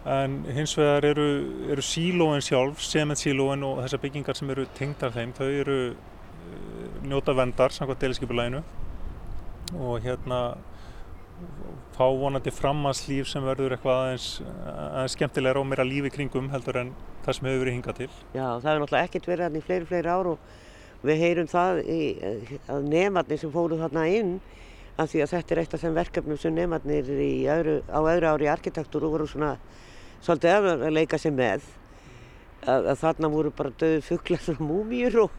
[0.10, 1.28] En hins vegar eru,
[1.74, 7.36] eru sílóin sjálf sementsílóin og þessar byggingar sem eru tengdar þeim þau eru uh, njóta
[7.38, 8.64] vendar samkvæmt deliskipulæginu
[9.78, 10.40] og hérna
[11.96, 14.28] fá vonandi framhanslíf sem verður eitthvað aðeins,
[14.70, 16.94] aðeins skemmtilegra og meira lífi kringum heldur en
[17.26, 18.10] það sem hefur verið hingað til.
[18.34, 21.82] Já, það hefur náttúrulega ekkert verið hérna í fleiri, fleiri ár og við heyrum það
[21.84, 22.00] í,
[22.68, 24.34] að nefnarnir sem fóru þarna inn
[25.00, 27.12] af því að þetta er eitt af þeim verkefnum sem nefnarnir
[27.88, 29.54] á öðru ári í arkitektúru voru svona
[30.20, 31.64] svolítið að leika sig með
[32.68, 35.36] að, þarna voru bara döðu fugglar og múmýr og,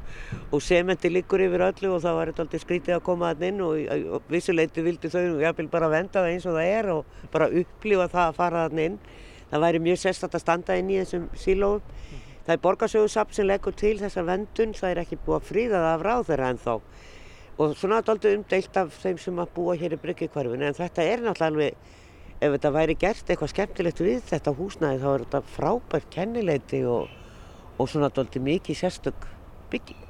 [0.50, 3.76] og sementi liggur yfir öllu og það var alltaf skrítið að koma þann inn og,
[4.16, 7.30] og vissuleiti vildi þau og ég vil bara venda það eins og það er og
[7.34, 8.98] bara upplifa það að fara þann inn.
[9.50, 11.94] Það væri mjög sérstatt að standa inn í þessum sílóum.
[12.46, 15.94] Það er borgarsögursapp sem leggur til þessar vendun, það er ekki búið að fríða það
[15.94, 16.74] af ráð þeirra en þá.
[17.60, 20.78] Og svona er þetta aldrei umdeilt af þeim sem að búa hér í Bryggjekvarfinu en
[20.78, 21.98] þetta er náttúrulega
[22.40, 27.10] ef þetta væri gert eitthvað skemmtilegt við þetta húsnæði þá er þetta frábært kennileiti og,
[27.76, 29.26] og svona doldið mikið sérstök
[29.72, 30.06] bygging.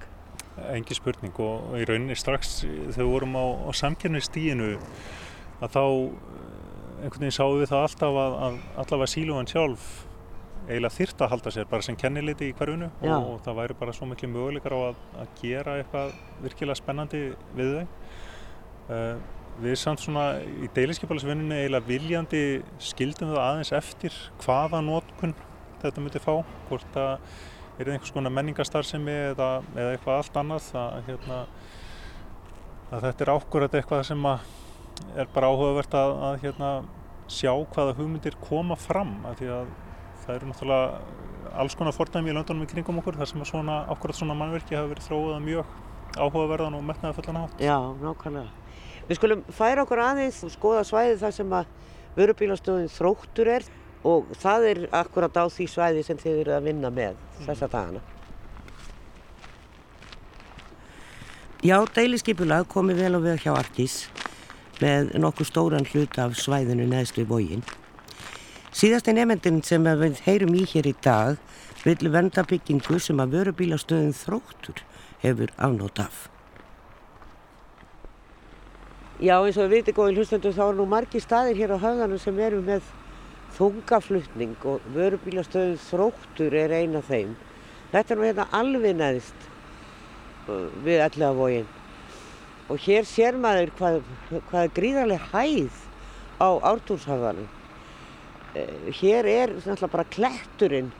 [0.70, 4.70] Engi spurning og í rauninni strax þegar við vorum á, á samkjörnistíinu
[5.60, 9.90] að þá eh, einhvern veginn sáum við það alltaf að, að allavega síluvan sjálf
[10.68, 13.94] eiginlega þyrta að halda sér bara sem kennileiti í hverjunu og, og það væri bara
[13.96, 16.12] svo miklu möguleikar á að, að gera eitthvað
[16.44, 17.22] virkilega spennandi
[17.58, 17.86] við þau.
[18.90, 22.42] Uh, Við samt svona í deilinskipalasvinninu eiginlega viljandi
[22.80, 25.34] skildum það aðeins eftir hvaða nótkunn
[25.82, 26.32] þetta myndi fá,
[26.68, 27.10] hvort það
[27.80, 31.38] er einhvers konar menningarstarfsemi eða, eða eitthvað allt annað að, hérna,
[32.90, 36.72] að þetta er ákvörðat eitthvað sem er bara áhugavert að, að hérna,
[37.30, 39.74] sjá hvaða hugmyndir koma fram af því að
[40.24, 43.82] það eru náttúrulega alls konar fordæmi í löndunum í kringum okkur þar sem að svona,
[43.90, 45.76] ákvörðat svona mannverki hafa verið þróið mjög
[46.18, 47.62] áhugaverðan og metnaða fullan átt.
[47.62, 48.59] Já, nákvæmlega.
[49.10, 51.70] Við skulum færa okkur aðeins og skoða svæði þar sem að
[52.14, 53.66] vörubílastöðin þróttur er
[54.06, 58.04] og það er akkurat á því svæði sem þið eru að vinna með þessa dagana.
[61.66, 63.98] Já, deiliskypulag komi vel á við hjá Arkís
[64.78, 67.66] með nokkuð stóran hlut af svæðinu neðslu í bógin.
[68.70, 71.34] Síðasti nefndin sem við heyrum í hér í dag
[71.82, 74.86] vil venda byggingu sem að vörubílastöðin þróttur
[75.26, 76.28] hefur afnótt af.
[79.20, 82.20] Já eins og við veitum góðin hlustendur þá er nú margi staðir hér á höfðanum
[82.22, 82.86] sem eru með
[83.52, 87.34] þungaflutning og vörubílastöðu þróttur er eina þeim.
[87.92, 89.44] Þetta er nú hérna alveg neðist
[90.48, 91.68] uh, við allavegin
[92.72, 94.00] og hér sér maður hvað,
[94.48, 95.84] hvað er gríðarlega hæð
[96.40, 97.52] á ártúrshafðanum.
[98.56, 100.92] Uh, hér er náttúrulega bara kletturinn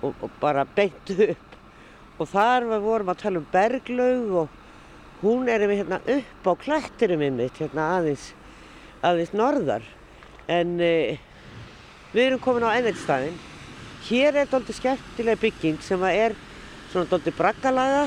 [0.00, 1.60] og, og bara beint upp
[2.16, 4.60] og þar vorum að tala um berglaug og
[5.24, 8.30] hún er við hérna upp á klættirum ymmit hérna aðeins,
[9.00, 9.84] aðeins norðar.
[10.52, 11.16] En e,
[12.12, 13.38] við erum komin á ennættstæðin
[14.04, 16.34] hér er doldið skemmtilega bygging sem er
[16.92, 18.02] svona doldið braggalaga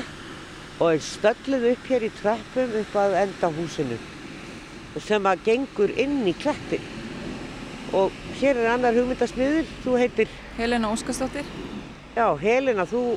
[0.78, 3.98] og er stölluð upp hér í trappum upp að enda húsinu
[4.94, 6.84] og sem að gengur inn í klættir
[7.98, 10.30] og hér er annar hugmyndasmiður, þú heitir?
[10.58, 11.46] Helena Óskarsdóttir.
[12.14, 13.16] Já, Helena, þú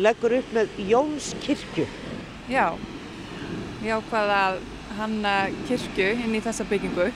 [0.00, 1.86] leggur upp með Jóns kirkju
[2.44, 2.74] Já,
[3.80, 4.58] ég ákvaða að
[4.98, 5.30] hanna
[5.64, 7.06] kirkju inn í þessa byggingu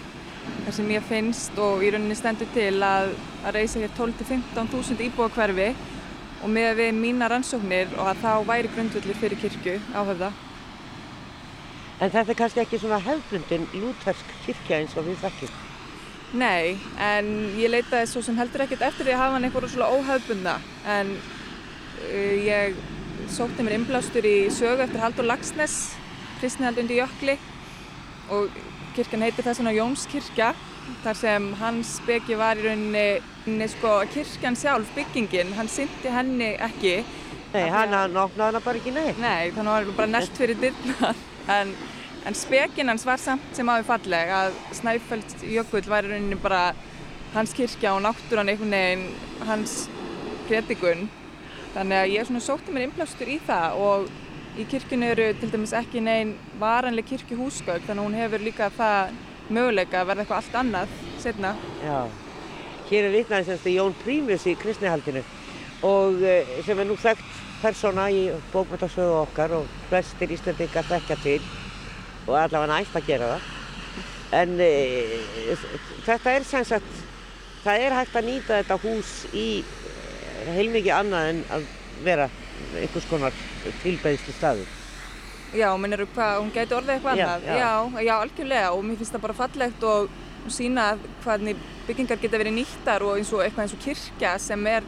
[0.64, 3.12] þar sem ég finnst og í rauninni stendur til að,
[3.44, 5.68] að reysa hér 12-15 þúsund íbúa hverfi
[6.40, 10.32] og með við mína rannsóknir og að þá væri grundvöldur fyrir kirkju áhöfða.
[11.98, 15.56] En þetta er kannski ekki svona hefðbundin lútversk kirkja eins og við þekkjum?
[16.40, 19.92] Nei, en ég leitaði svo sem heldur ekkert eftir því að hafa hann eitthvað svona
[19.92, 20.60] óhefðbundna
[20.96, 22.80] en uh, ég
[23.32, 25.74] sótti mér innblástur í sögu eftir Haldur Lagsnes,
[26.40, 27.34] kristnihald undir jökli
[28.32, 28.54] og
[28.96, 30.48] kirkjan heitir þess vegna Jónskirkja
[31.04, 36.96] þar sem hans byggi var í rauninni sko kirkjan sjálf, byggingin, hann syndi henni ekki.
[37.52, 39.20] Nei, hann opnaði hana bara ekki neitt.
[39.20, 41.22] Nei, þannig var hann bara nelt fyrir dyrnar
[41.58, 41.74] en,
[42.28, 45.22] en spekinn hans var samt sem aðeins falleg að Snæfell
[45.52, 46.64] jökull var í rauninni bara
[47.36, 49.08] hans kirkja og náttúran einhvern veginn
[49.48, 49.82] hans
[50.48, 51.08] predikun
[51.78, 54.08] Þannig að ég sótti mér innblástur í það og
[54.58, 59.12] í kirkjunu eru til dæmis ekki neinn varanleg kirkjuhúsgögg þannig að hún hefur líka það
[59.54, 61.52] möguleika að verða eitthvað allt annað setna.
[61.84, 62.00] Já,
[62.88, 65.22] hér er vitnaðið semst Jón Prímus í kristnihaldinu
[65.86, 71.38] og eh, sem er nú þekkt persóna í bókmyndasögu okkar og flestir íslendingar þekkja til
[72.26, 73.46] og allavega næst að gera það.
[74.34, 74.72] En e,
[76.04, 76.98] þetta er sem sagt,
[77.62, 79.46] það er hægt að nýta þetta hús í
[80.46, 81.68] heilmikið annað en að
[82.04, 82.28] vera
[82.78, 83.36] einhvers konar
[83.82, 84.76] tilbæðislu staður.
[85.56, 87.46] Já, minnir þú hvað, hún gæti orðið eitthvað annað?
[87.48, 88.00] Já, já.
[88.04, 90.16] já, algjörlega og mér finnst það bara fallegt og
[90.52, 90.86] sína
[91.24, 91.54] hvaðni
[91.88, 94.86] byggingar geta verið nýttar og eins og eitthvað eins og kirkja sem er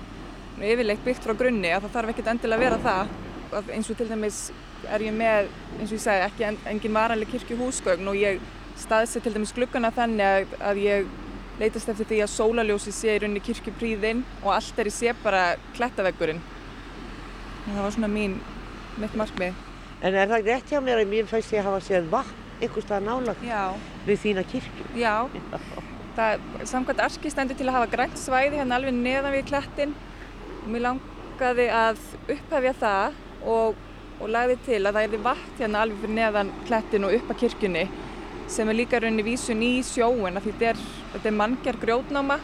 [0.61, 3.15] yfirleitt byggt frá grunni að það þarf ekkert endilega að vera það.
[3.51, 4.41] Að eins og til dæmis
[4.89, 5.49] er ég með,
[5.79, 8.45] eins og ég segi, ekki en, engin varanlega kirkjuhúsgögn og ég
[8.81, 11.11] staðsett til dæmis glukkana þannig að, að ég
[11.61, 15.43] leytast eftir því að sólaljósi sé í rauninni kirkjupríðinn og allt er í sé bara
[15.77, 16.41] klettaveggurinn.
[17.67, 18.39] Það var svona mín,
[19.01, 19.59] mitt markmið.
[20.01, 22.85] En er það rétt hjá mér að mér fæst ég að hafa séð vatn einhver
[22.85, 23.45] stað nálagt
[24.07, 24.87] við þína kirkju?
[25.05, 25.29] Já,
[26.17, 29.95] það samkvæmt arki stendur til að hafa grænt svæði hérna alveg neðan við klettin
[30.61, 32.03] og mér langaði að
[32.37, 33.21] upphefja það
[33.55, 33.81] og,
[34.21, 37.43] og lagði til að það er vatn hérna alveg fyrir neðan klettin og upp að
[37.45, 37.87] kirkjunni
[38.51, 40.81] sem er líka rauninni vísun í sjóun af því þetta er,
[41.23, 42.41] er manngjær grjótnáma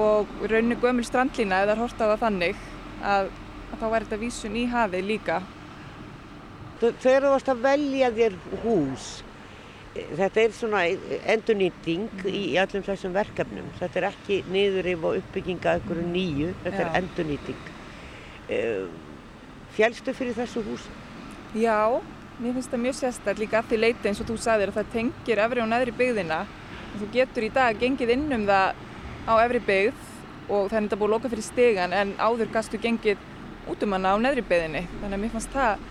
[0.00, 2.62] og rauninni gömul strandlína eða horta á það þannig
[3.04, 3.28] að,
[3.74, 5.42] að þá er þetta vísun í hafið líka.
[6.80, 9.06] Þegar þú varst að velja þér hús,
[9.94, 10.82] þetta er svona
[11.34, 13.68] endurnýting í, í allum þessum verkefnum.
[13.78, 16.88] Þetta er ekki niðurif og uppbygginga einhverju nýju, þetta Já.
[16.88, 17.70] er endurnýting.
[18.48, 18.88] Eh,
[19.74, 20.84] Fjælstu fyrir þessu hús?
[21.58, 22.00] Já,
[22.34, 24.88] Mér finnst það mjög sérstaklega líka af því leiti eins og þú sagðir að það
[24.90, 26.38] tengir efri og neðri byggðina.
[26.88, 28.80] Og þú getur í dag gengið inn um það
[29.30, 30.00] á efri byggð
[30.48, 33.22] og það er þetta búið að loka fyrir stegan en áður gastu gengið
[33.70, 34.82] út um hana á neðri byggðinni.
[34.96, 35.86] Þannig að mér fannst það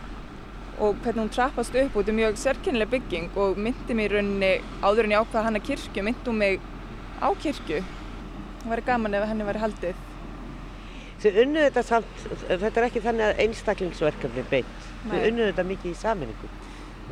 [0.83, 5.07] og hvernig hún trappast upp þetta er mjög sérkennileg bygging og myndi mér rauninni áður
[5.07, 6.71] en ég ákvaða hana kirkju myndi hún mig
[7.23, 7.79] á kirkju.
[8.65, 10.07] Það væri gaman ef henni væri haldið.
[11.23, 15.91] Þið unnuðu þetta samt, þetta er ekki þannig að einstaklingsverkefni beint Við unnum þetta mikið
[15.91, 16.49] í saminningu.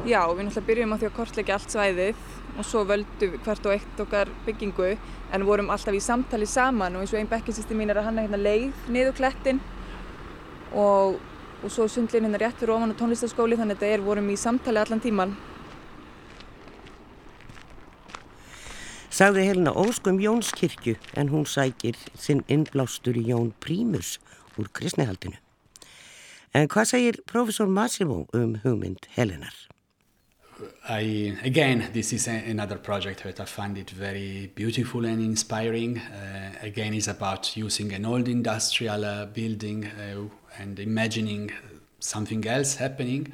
[0.07, 2.21] Já, við náttúrulega byrjum á því að kortleika allt svæðið
[2.57, 4.93] og svo völdum hvert og eitt okkar byggingu
[5.35, 8.23] en vorum alltaf í samtali saman og eins og einn bekkinsýsti mín er að hanna
[8.25, 9.59] hérna leið niður klettin
[10.71, 11.19] og,
[11.59, 14.39] og svo sundlinn hérna rétt fyrir ofan á tónlistaskóli þannig að þetta er vorum í
[14.39, 15.35] samtali allan tíman.
[19.11, 24.17] Sagði Helena óskum Jónskirkju en hún sækir sinn innblástur í Jón Prímus
[24.55, 25.35] úr kristnihaldinu.
[26.53, 29.53] En hvað segir professor Massimo um hugmynd Helenar?
[30.89, 35.99] I, again, this is a, another project that I find it very beautiful and inspiring.
[35.99, 40.27] Uh, again, it's about using an old industrial uh, building uh,
[40.59, 41.51] and imagining
[41.99, 43.31] something else happening.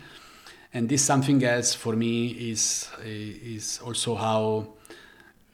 [0.73, 4.67] And this something else for me is is also how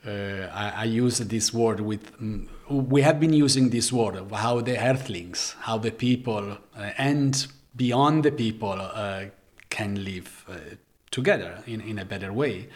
[0.06, 2.12] uh, I, I, use this word with.
[2.20, 7.48] Um, we have been using this word how the earthlings, how the people uh, and
[7.76, 9.26] beyond the people uh,
[9.70, 10.76] can live uh,
[11.12, 12.68] together in, in a better way.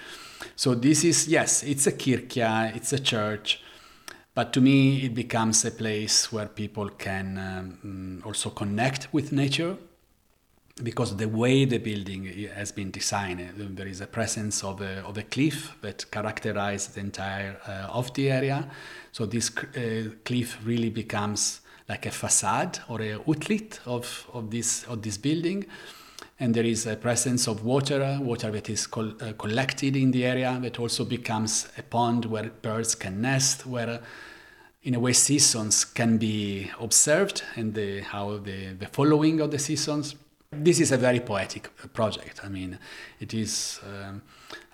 [0.55, 3.61] So this is yes, it's a kirkia, it's a church,
[4.33, 9.77] but to me it becomes a place where people can um, also connect with nature
[10.83, 15.17] because the way the building has been designed, there is a presence of a, of
[15.17, 18.69] a cliff that characterizes the entire uh, of the area.
[19.11, 24.83] So this uh, cliff really becomes like a facade or a outlet of, of this
[24.83, 25.65] of this building.
[26.39, 30.23] And there is a presence of water, water that is col- uh, collected in the
[30.25, 34.01] area, that also becomes a pond where birds can nest, where
[34.83, 39.57] in a way seasons can be observed and the, how the, the following of the
[39.57, 40.15] seasons
[40.51, 42.41] this is a very poetic project.
[42.43, 42.79] I mean,
[43.19, 44.21] it is um,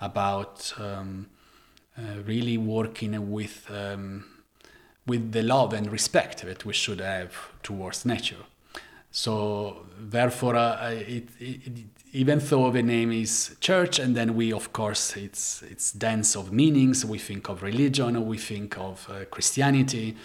[0.02, 1.28] about um,
[1.98, 4.26] uh, really working with um,
[5.06, 8.46] with the love and respect that we should have towards nature.
[9.12, 14.72] So therefore, uh, it, it, even though the name is church, and then we, of
[14.74, 17.04] course, it's it's dense of meanings.
[17.04, 20.16] We think of religion, we think of uh, Christianity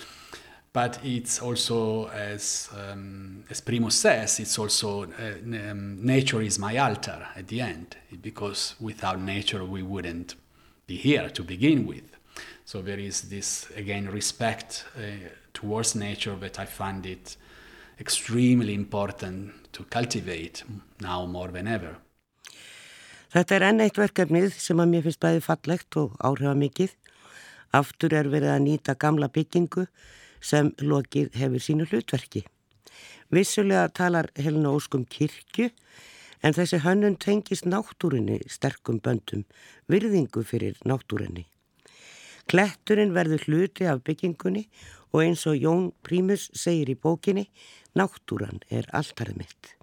[0.73, 6.77] but it's also as um, as Primo says, it's also uh, um, nature is my
[6.79, 10.35] altar at the end because without nature we wouldn't
[10.87, 12.05] be here to begin with.
[12.65, 15.01] So there is this again respect uh,
[15.55, 17.37] towards nature that I find it
[17.99, 20.65] extremely important to cultivate
[21.01, 21.97] now more than ever.
[23.29, 26.95] Þetta er enn eitt verkefnið sem að mér finnst bæði fallegt og áhrifamikið.
[27.77, 29.85] Aftur er verið að nýta gamla byggingu
[30.41, 32.45] sem lokið hefur sínu hlutverki.
[33.31, 35.69] Vissulega talar Helena Óskum kirkju
[36.43, 39.45] en þessi hönnun tengist náttúrinni sterkum böndum,
[39.91, 41.45] virðingu fyrir náttúrinni.
[42.49, 44.65] Kletturinn verður hluti af byggingunni
[45.13, 47.49] og eins og Jón Prímus segir í bókinni,
[47.93, 49.75] náttúran er alltarið mitt.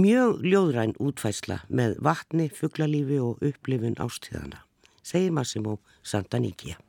[0.00, 4.64] Mjög ljóðræn útfæsla með vatni, fugglalífi og upplifun ástíðana,
[5.04, 6.80] segir Massimo Santaníkja.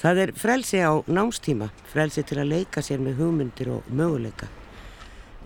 [0.00, 4.48] Það er frelsi á námstíma, frelsi til að leika sér með hugmyndir og möguleika.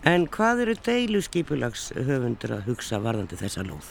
[0.09, 3.91] En hvað eru deilu skipulags höfundur að hugsa varðandi þessa lóð?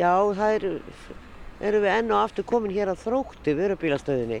[0.00, 0.72] Já, það eru,
[1.60, 4.40] eru við enn og aftur komin hér að þrótti vörubílastöðinni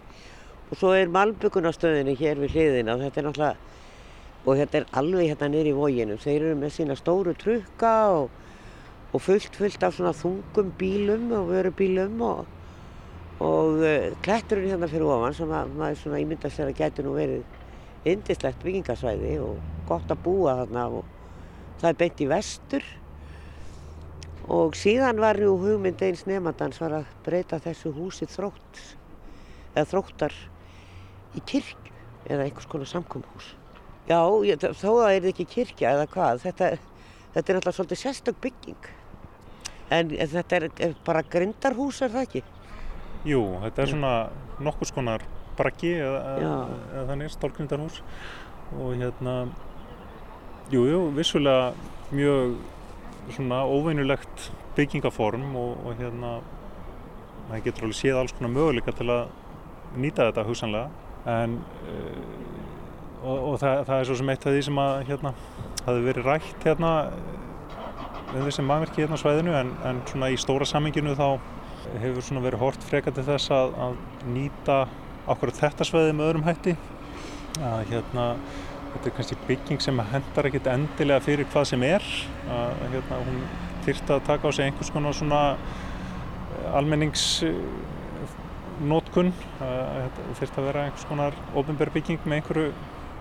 [0.70, 3.56] og svo er malbyggunastöðinni hér við hliðina og þetta er náttúrulega,
[4.44, 6.22] og þetta er alveg hérna niður í vóginum.
[6.22, 8.30] Þeir eru með sína stóru trukka og,
[9.12, 12.48] og fullt fullt af svona þungum bílum og vörubílum og
[13.40, 17.14] og uh, klætturinn hérna fyrir ofan sem að, maður svona ímynda sér að getur nú
[17.16, 21.08] verið indislegt byggingasvæði og gott að búa þarna og
[21.80, 22.88] það er beint í vestur.
[24.50, 28.84] Og síðan var nú hugmynd eins nefndans var að breyta þessu húsi þrótt
[29.76, 30.36] eða þróttar
[31.38, 31.96] í kirkju
[32.28, 33.54] eða einhvers konar samkomhús.
[34.10, 36.70] Já, ég, þó að það er ekki kirkja eða hvað þetta,
[37.36, 38.88] þetta er alltaf svolítið sérstök bygging.
[39.94, 42.42] En þetta er, er bara grindarhús er það ekki
[43.28, 44.12] Jú, þetta er svona
[44.64, 45.24] nokkus konar
[45.58, 46.36] braggi eða,
[47.10, 48.00] þannig, stálknindarhús
[48.78, 49.34] og hérna
[50.70, 51.72] jújú, jú, vissulega
[52.14, 52.56] mjög
[53.34, 54.48] svona óveinulegt
[54.78, 56.38] byggingaform og, og hérna
[57.50, 59.22] það getur alveg séð alls konar möguleika til að
[60.00, 60.90] nýta þetta hugsanlega.
[61.28, 61.58] En
[61.90, 62.40] uh,
[63.20, 65.34] og, og það, það er svo sem eitt af því sem að hérna
[65.84, 66.92] hafi verið rætt hérna
[68.30, 71.26] um þessi maðurki hérna á svæðinu en, en svona í stóra samminginu þá
[72.02, 73.94] hefur svona verið hort freka til þess að, að
[74.34, 74.76] nýta
[75.30, 76.72] okkur þetta sveið með öðrum hætti?
[77.60, 78.24] Að hérna
[78.90, 82.02] þetta er kannski bygging sem hendar ekkit endilega fyrir hvað sem er.
[82.50, 83.38] Að hérna hún
[83.86, 89.30] þyrta að taka á sig einhvers konar svona eh, almenningsnótkun
[90.40, 92.68] þyrta að vera einhvers konar ofinberbygging með einhverju,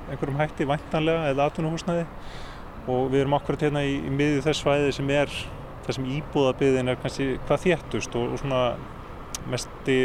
[0.10, 2.06] einhverjum hætti vantanlega eða atvinnuhúsnaði
[2.90, 5.30] og við erum akkurat hérna í, í miðju þess svæði sem er
[5.90, 8.60] þar sem íbúðabyðin er kannski hvað þéttust og, og svona
[9.50, 9.96] mesti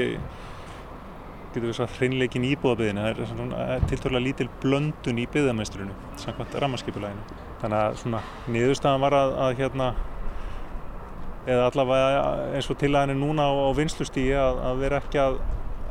[1.53, 7.37] getur við sagt hreinleikin íbúðabyðin það er svona tilturlega lítil blöndun í byðameistrinu samkvæmt rammarskipulæginu
[7.61, 8.23] þannig að svona
[8.57, 9.91] niðurstaðan var að, að hérna
[11.45, 12.25] eða allavega
[12.57, 15.41] eins og til aðeins núna á, á vinslustíi að, að vera ekki að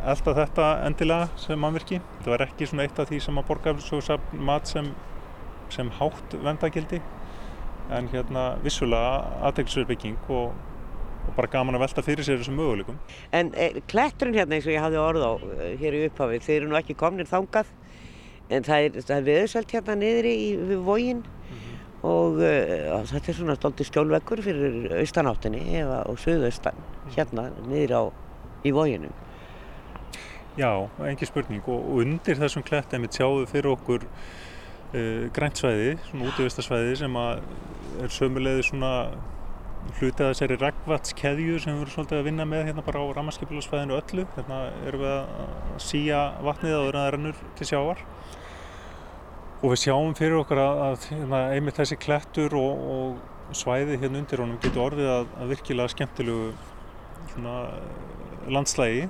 [0.09, 3.75] elda þetta endilega sem mannverki þetta var ekki svona eitt af því sem að borga
[4.49, 4.89] mat sem,
[5.69, 7.03] sem hátt vendagildi
[7.91, 10.53] en hérna vissulega aðteglisverðbygging og,
[11.27, 12.99] og bara gaman að velta fyrir sér þessum möguleikum.
[13.35, 16.59] En e, kletturinn hérna eins og ég hafði orð á eh, hér í upphafið, þeir
[16.61, 17.71] eru nú ekki komnir þangað
[18.53, 21.77] en það er, er viðsvælt hérna niður í vógin mm -hmm.
[22.09, 26.75] og uh, þetta er svona stolti skjólveggur fyrir austanáttinni og söðaustan
[27.15, 28.03] hérna niður á
[28.63, 29.13] í vóginum.
[30.57, 34.03] Já, engi spurning og undir þessum klett einmitt sjáum við fyrir okkur
[34.93, 38.93] uh, græntsvæði, svona útvistarsvæði sem er sömulegði svona
[39.97, 43.97] hlutið að þessari regnvatskeðju sem við erum svolítið að vinna með hérna bara á rammarskipilarsvæðinu
[43.97, 44.25] öllu.
[44.37, 48.05] Hérna erum við að síja vatnið áður en það rennur til sjávar
[49.63, 54.19] og við sjáum fyrir okkar að, að hérna, einmitt þessi klettur og, og svæði hérna
[54.19, 56.49] undir honum getur orðið að, að virkilega skemmtilegu
[57.31, 57.53] svona,
[58.51, 59.05] landslægi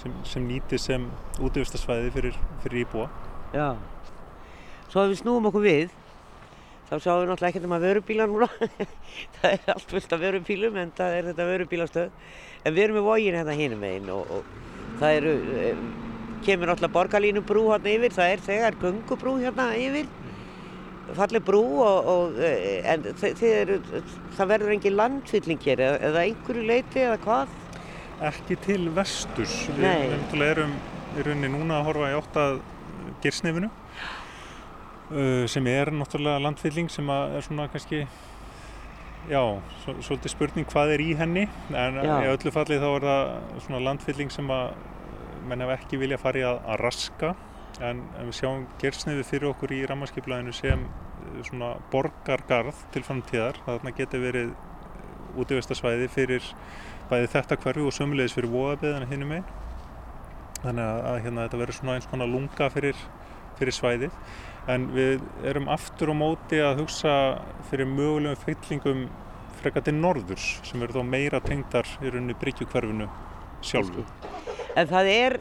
[0.00, 1.04] sem, sem nýti sem
[1.44, 3.08] útvistarsvæði fyrir, fyrir íbúa.
[3.52, 3.74] Já,
[4.88, 5.96] svo að við snúum okkur við
[6.88, 8.48] þá sjáum við náttúrulega ekkert um að vörubíla núna.
[9.38, 12.12] Það er allt fullt af vörubílum en það er þetta vörubílastöð.
[12.64, 15.82] En við erum með vógin hérna hínum einn og, og það eru eh,
[16.46, 20.08] kemur náttúrulega borgarlínubrú hérna yfir, það er þegar gungubrú hérna yfir,
[21.18, 23.06] falleg brú og, og eh, en
[23.50, 23.78] eru,
[24.36, 27.58] það verður engin landfylling hér eða, einhverju leiti eða hvað?
[28.28, 30.74] Ekki til vesturs, við erum
[31.18, 32.58] í rauninni núna að horfa í óttað
[33.22, 33.77] girsnefinu uh,
[35.48, 38.02] sem er náttúrulega landfylling sem er svona kannski
[39.28, 39.42] Já,
[39.84, 41.42] svolítið spurning hvað er í henni.
[41.76, 42.14] En Já.
[42.24, 43.32] í öllu falli þá er það
[43.66, 44.70] svona landfylling sem að
[45.48, 47.34] menn hef ekki vilja farið að, að raska.
[47.84, 53.60] En, en við sjáum gersniði fyrir okkur í rammarskiplæðinu sem eh, svona borgargarð til framtíðar.
[53.66, 56.48] Þarna getur verið eh, útífestasvæði fyrir
[57.12, 59.48] bæði þetta hverfi og sömulegis fyrir voðabiðana hinnum einn
[60.62, 63.04] þannig að, að hérna, þetta verður svona eins konar lunga fyrir,
[63.60, 64.16] fyrir svæðið
[64.68, 67.12] en við erum aftur á móti að hugsa
[67.70, 69.06] fyrir mögulegum feitlingum
[69.62, 73.08] frekar til norðurs sem eru þá meira tengdar í rauninni Bryggjökverfinu
[73.64, 74.04] sjálfu
[74.78, 75.34] En það er,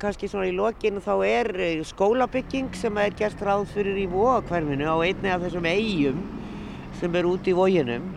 [0.00, 4.90] kannski svona í lokinu, þá er eh, skólabygging sem er gert ráð fyrir í vóakverfinu
[4.90, 6.20] á einni af þessum eigum
[6.98, 8.10] sem er út í vóginum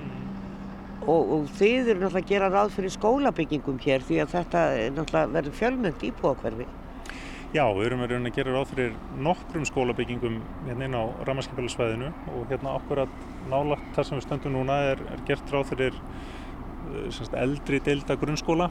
[1.07, 4.65] og, og þið eru náttúrulega að gera ráð fyrir skólabyggingum hér því að þetta
[4.97, 6.67] náttúrulega verður fjölmönd í vóakverfi.
[7.55, 12.75] Já, við erum að gera ráð fyrir nokkrum skólabyggingum hérna inn á Ramarskipalsvæðinu og hérna
[12.75, 13.15] okkur að
[13.47, 18.19] nálagt þar sem við stöndum núna er, er gert ráð fyrir eh, semst, eldri deilda
[18.19, 18.67] grunnskóla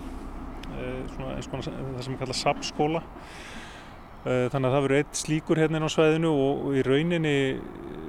[0.77, 3.01] Eh, svona eins konar það sem er kallað SAP-skóla
[4.27, 7.37] eh, þannig að það verður eitt slíkur hérna inn á svæðinu og í rauninni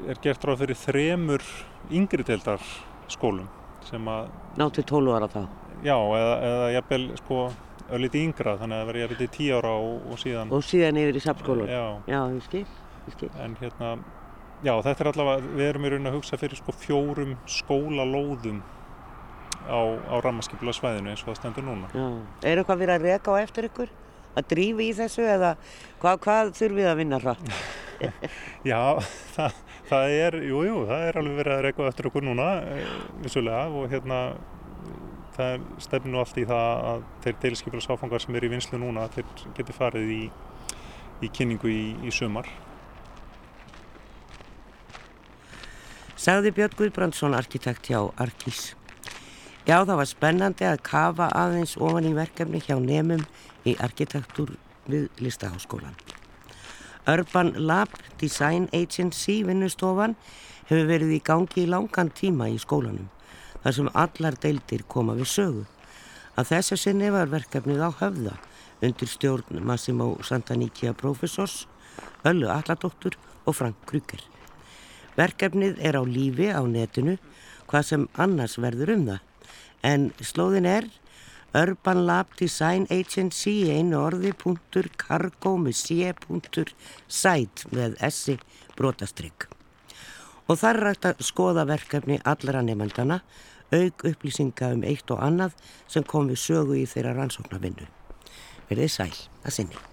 [0.09, 1.45] er gert ráð fyrir þremur
[1.93, 2.65] yngri deildar
[3.13, 3.47] skólum
[3.87, 5.39] sem að Náttúr 12 ára þá?
[5.85, 7.39] Já, eða, eða jafnvel sko
[7.95, 11.19] ölliti yngra þannig að það verður jafnvel 10 ára og, og síðan Og síðan yfir
[11.19, 11.71] í SAP-skólan?
[11.71, 12.63] Já, já ég skil,
[13.07, 13.91] ég skil En hérna,
[14.65, 18.63] já þetta er allavega, við erum í rauninni að hugsa fyrir sko fjórum skólalóðum
[19.67, 21.89] á, á rammarskipula svæðinu eins og það stendur núna.
[21.91, 22.07] Já.
[22.47, 23.93] Er eitthvað verið að reka á eftir ykkur?
[24.37, 25.55] Að drífi í þessu eða
[26.01, 27.53] hvað, hvað þurfum við að vinna hratt?
[28.71, 28.81] Já,
[29.33, 29.55] það,
[29.89, 32.91] það er, jújú, jú, það er alveg verið að reka á eftir ykkur núna, eh,
[33.23, 34.19] vissulega, og hérna
[35.37, 39.05] það stefnir nú allt í það að þeir deilskipula sáfangar sem er í vinslu núna,
[39.13, 39.27] þeir
[39.57, 40.23] geti farið í,
[41.21, 42.49] í kynningu í, í sumar.
[46.17, 48.71] Sagði Björn Guðbrandsson, arkitekt hjá Arkís.
[49.67, 53.25] Já, það var spennandi að kafa aðeins ofan í verkefni hjá nefnum
[53.67, 54.55] í arkitektúr
[54.87, 55.97] við Listaháskólan.
[57.07, 60.17] Urban Lab Design Agency vinnustofan
[60.67, 63.07] hefur verið í gangi í langan tíma í skólanum
[63.67, 65.63] þar sem allar deildir koma við sögu.
[66.39, 68.35] Að þessu sinni var verkefnið á höfða
[68.79, 71.65] undir stjórn Massimo Santanicia professors,
[72.23, 74.21] Öllu Alladóttur og Frank Kruger.
[75.19, 77.17] Verkefnið er á lífi á netinu
[77.67, 79.51] hvað sem annars verður um það
[79.91, 80.87] en slóðin er
[81.57, 88.39] Urban Lab Design Agency einu orði punktur cargo með c.site með s-i
[88.79, 89.49] brotastrygg.
[90.47, 93.19] Og þar er hægt að skoða verkefni allra nefndana,
[93.75, 95.57] auk upplýsinga um eitt og annað
[95.87, 97.89] sem kom við sögu í þeirra rannsóknarvinnu.
[98.69, 99.13] Verðið sæl
[99.43, 99.85] að sinni.